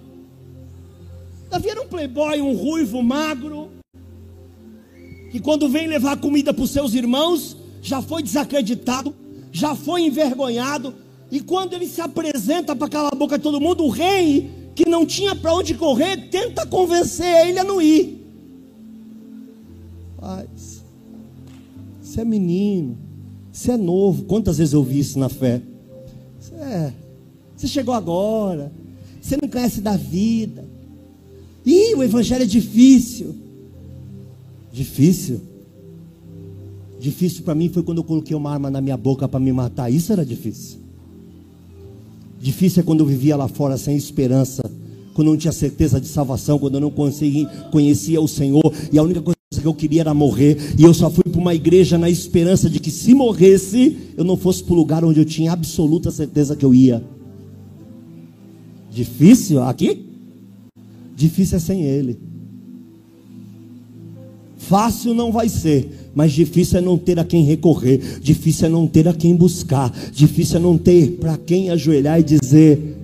Davi 1.49 1.69
era 1.69 1.81
um 1.81 1.87
playboy, 1.87 2.41
um 2.41 2.55
ruivo 2.55 3.01
magro, 3.01 3.69
que 5.31 5.39
quando 5.39 5.69
vem 5.69 5.87
levar 5.87 6.17
comida 6.17 6.53
para 6.53 6.63
os 6.63 6.71
seus 6.71 6.93
irmãos, 6.93 7.55
já 7.81 8.01
foi 8.01 8.21
desacreditado, 8.21 9.13
já 9.51 9.75
foi 9.75 10.01
envergonhado, 10.01 10.93
e 11.29 11.39
quando 11.39 11.73
ele 11.73 11.87
se 11.87 12.01
apresenta 12.01 12.75
para 12.75 12.89
calar 12.89 13.13
a 13.13 13.17
boca 13.17 13.37
de 13.37 13.43
todo 13.43 13.61
mundo, 13.61 13.85
o 13.85 13.89
rei, 13.89 14.49
que 14.75 14.87
não 14.87 15.05
tinha 15.05 15.35
para 15.35 15.53
onde 15.53 15.73
correr, 15.73 16.29
tenta 16.29 16.65
convencer 16.65 17.47
ele 17.47 17.59
a 17.59 17.63
não 17.63 17.81
ir. 17.81 18.17
Paz, 20.19 20.47
você 22.11 22.21
é 22.21 22.25
menino, 22.25 22.97
você 23.51 23.71
é 23.71 23.77
novo. 23.77 24.23
Quantas 24.23 24.57
vezes 24.57 24.73
eu 24.73 24.83
vi 24.83 24.99
isso 24.99 25.17
na 25.17 25.29
fé? 25.29 25.61
Você, 26.37 26.53
é, 26.55 26.93
você 27.55 27.67
chegou 27.67 27.93
agora, 27.93 28.69
você 29.21 29.37
não 29.41 29.47
conhece 29.47 29.79
da 29.79 29.95
vida. 29.95 30.67
Ih, 31.65 31.95
o 31.95 32.03
evangelho 32.03 32.43
é 32.43 32.45
difícil. 32.45 33.33
Difícil. 34.73 35.39
Difícil 36.99 37.43
para 37.43 37.55
mim 37.55 37.69
foi 37.69 37.81
quando 37.81 37.99
eu 37.99 38.03
coloquei 38.03 38.35
uma 38.35 38.51
arma 38.51 38.69
na 38.69 38.81
minha 38.81 38.97
boca 38.97 39.27
para 39.27 39.39
me 39.39 39.53
matar. 39.53 39.89
Isso 39.89 40.11
era 40.11 40.25
difícil. 40.25 40.79
Difícil 42.39 42.81
é 42.81 42.83
quando 42.83 42.99
eu 42.99 43.05
vivia 43.05 43.37
lá 43.37 43.47
fora 43.47 43.77
sem 43.77 43.95
esperança, 43.95 44.63
quando 45.13 45.27
eu 45.27 45.33
não 45.33 45.37
tinha 45.37 45.53
certeza 45.53 46.01
de 46.01 46.07
salvação, 46.07 46.59
quando 46.59 46.75
eu 46.75 46.81
não 46.81 46.91
conseguia, 46.91 47.47
conhecia 47.71 48.19
o 48.19 48.27
Senhor 48.27 48.73
e 48.91 48.97
a 48.97 49.03
única 49.03 49.21
coisa 49.21 49.40
que 49.59 49.67
eu 49.67 49.73
queria 49.73 50.01
era 50.01 50.13
morrer, 50.13 50.57
e 50.79 50.83
eu 50.83 50.93
só 50.93 51.09
fui 51.09 51.25
para 51.25 51.41
uma 51.41 51.53
igreja 51.53 51.97
na 51.97 52.09
esperança 52.09 52.69
de 52.69 52.79
que 52.79 52.89
se 52.89 53.13
morresse, 53.13 53.97
eu 54.15 54.23
não 54.23 54.37
fosse 54.37 54.63
para 54.63 54.73
o 54.73 54.77
lugar 54.77 55.03
onde 55.03 55.19
eu 55.19 55.25
tinha 55.25 55.51
absoluta 55.51 56.09
certeza 56.09 56.55
que 56.55 56.63
eu 56.63 56.73
ia. 56.73 57.03
Difícil 58.89 59.61
aqui? 59.61 60.05
Difícil 61.15 61.57
é 61.57 61.59
sem 61.59 61.81
Ele. 61.83 62.17
Fácil 64.57 65.13
não 65.13 65.33
vai 65.33 65.49
ser, 65.49 66.11
mas 66.15 66.31
difícil 66.31 66.77
é 66.77 66.81
não 66.81 66.97
ter 66.97 67.19
a 67.19 67.25
quem 67.25 67.43
recorrer, 67.43 68.21
difícil 68.21 68.67
é 68.67 68.69
não 68.69 68.87
ter 68.87 69.05
a 69.05 69.13
quem 69.13 69.35
buscar, 69.35 69.91
difícil 70.13 70.57
é 70.57 70.59
não 70.61 70.77
ter 70.77 71.17
para 71.19 71.37
quem 71.37 71.69
ajoelhar 71.69 72.21
e 72.21 72.23
dizer: 72.23 73.00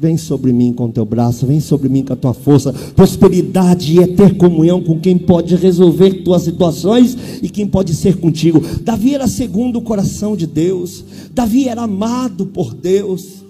Vem 0.00 0.16
sobre 0.16 0.50
mim 0.50 0.72
com 0.72 0.90
teu 0.90 1.04
braço, 1.04 1.46
vem 1.46 1.60
sobre 1.60 1.86
mim 1.86 2.02
com 2.02 2.14
a 2.14 2.16
tua 2.16 2.32
força. 2.32 2.72
Prosperidade 2.72 4.00
é 4.02 4.06
ter 4.06 4.34
comunhão 4.34 4.82
com 4.82 4.98
quem 4.98 5.18
pode 5.18 5.54
resolver 5.56 6.22
tuas 6.24 6.40
situações 6.40 7.14
e 7.42 7.50
quem 7.50 7.66
pode 7.66 7.92
ser 7.92 8.16
contigo. 8.16 8.62
Davi 8.82 9.14
era 9.14 9.28
segundo 9.28 9.78
o 9.78 9.82
coração 9.82 10.34
de 10.34 10.46
Deus, 10.46 11.04
Davi 11.34 11.68
era 11.68 11.82
amado 11.82 12.46
por 12.46 12.72
Deus. 12.72 13.44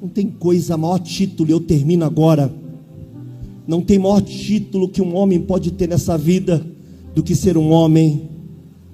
Não 0.00 0.08
tem 0.08 0.28
coisa, 0.28 0.76
maior 0.76 1.00
título, 1.00 1.50
eu 1.50 1.58
termino 1.58 2.04
agora. 2.04 2.54
Não 3.66 3.82
tem 3.82 3.98
maior 3.98 4.20
título 4.20 4.88
que 4.88 5.02
um 5.02 5.16
homem 5.16 5.40
pode 5.40 5.72
ter 5.72 5.88
nessa 5.88 6.16
vida 6.16 6.64
do 7.12 7.24
que 7.24 7.34
ser 7.34 7.58
um 7.58 7.72
homem 7.72 8.30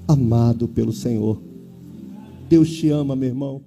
amado 0.07 0.69
pelo 0.69 0.93
Senhor. 0.93 1.39
Deus 2.49 2.71
te 2.71 2.89
ama, 2.89 3.15
meu 3.15 3.29
irmão. 3.29 3.61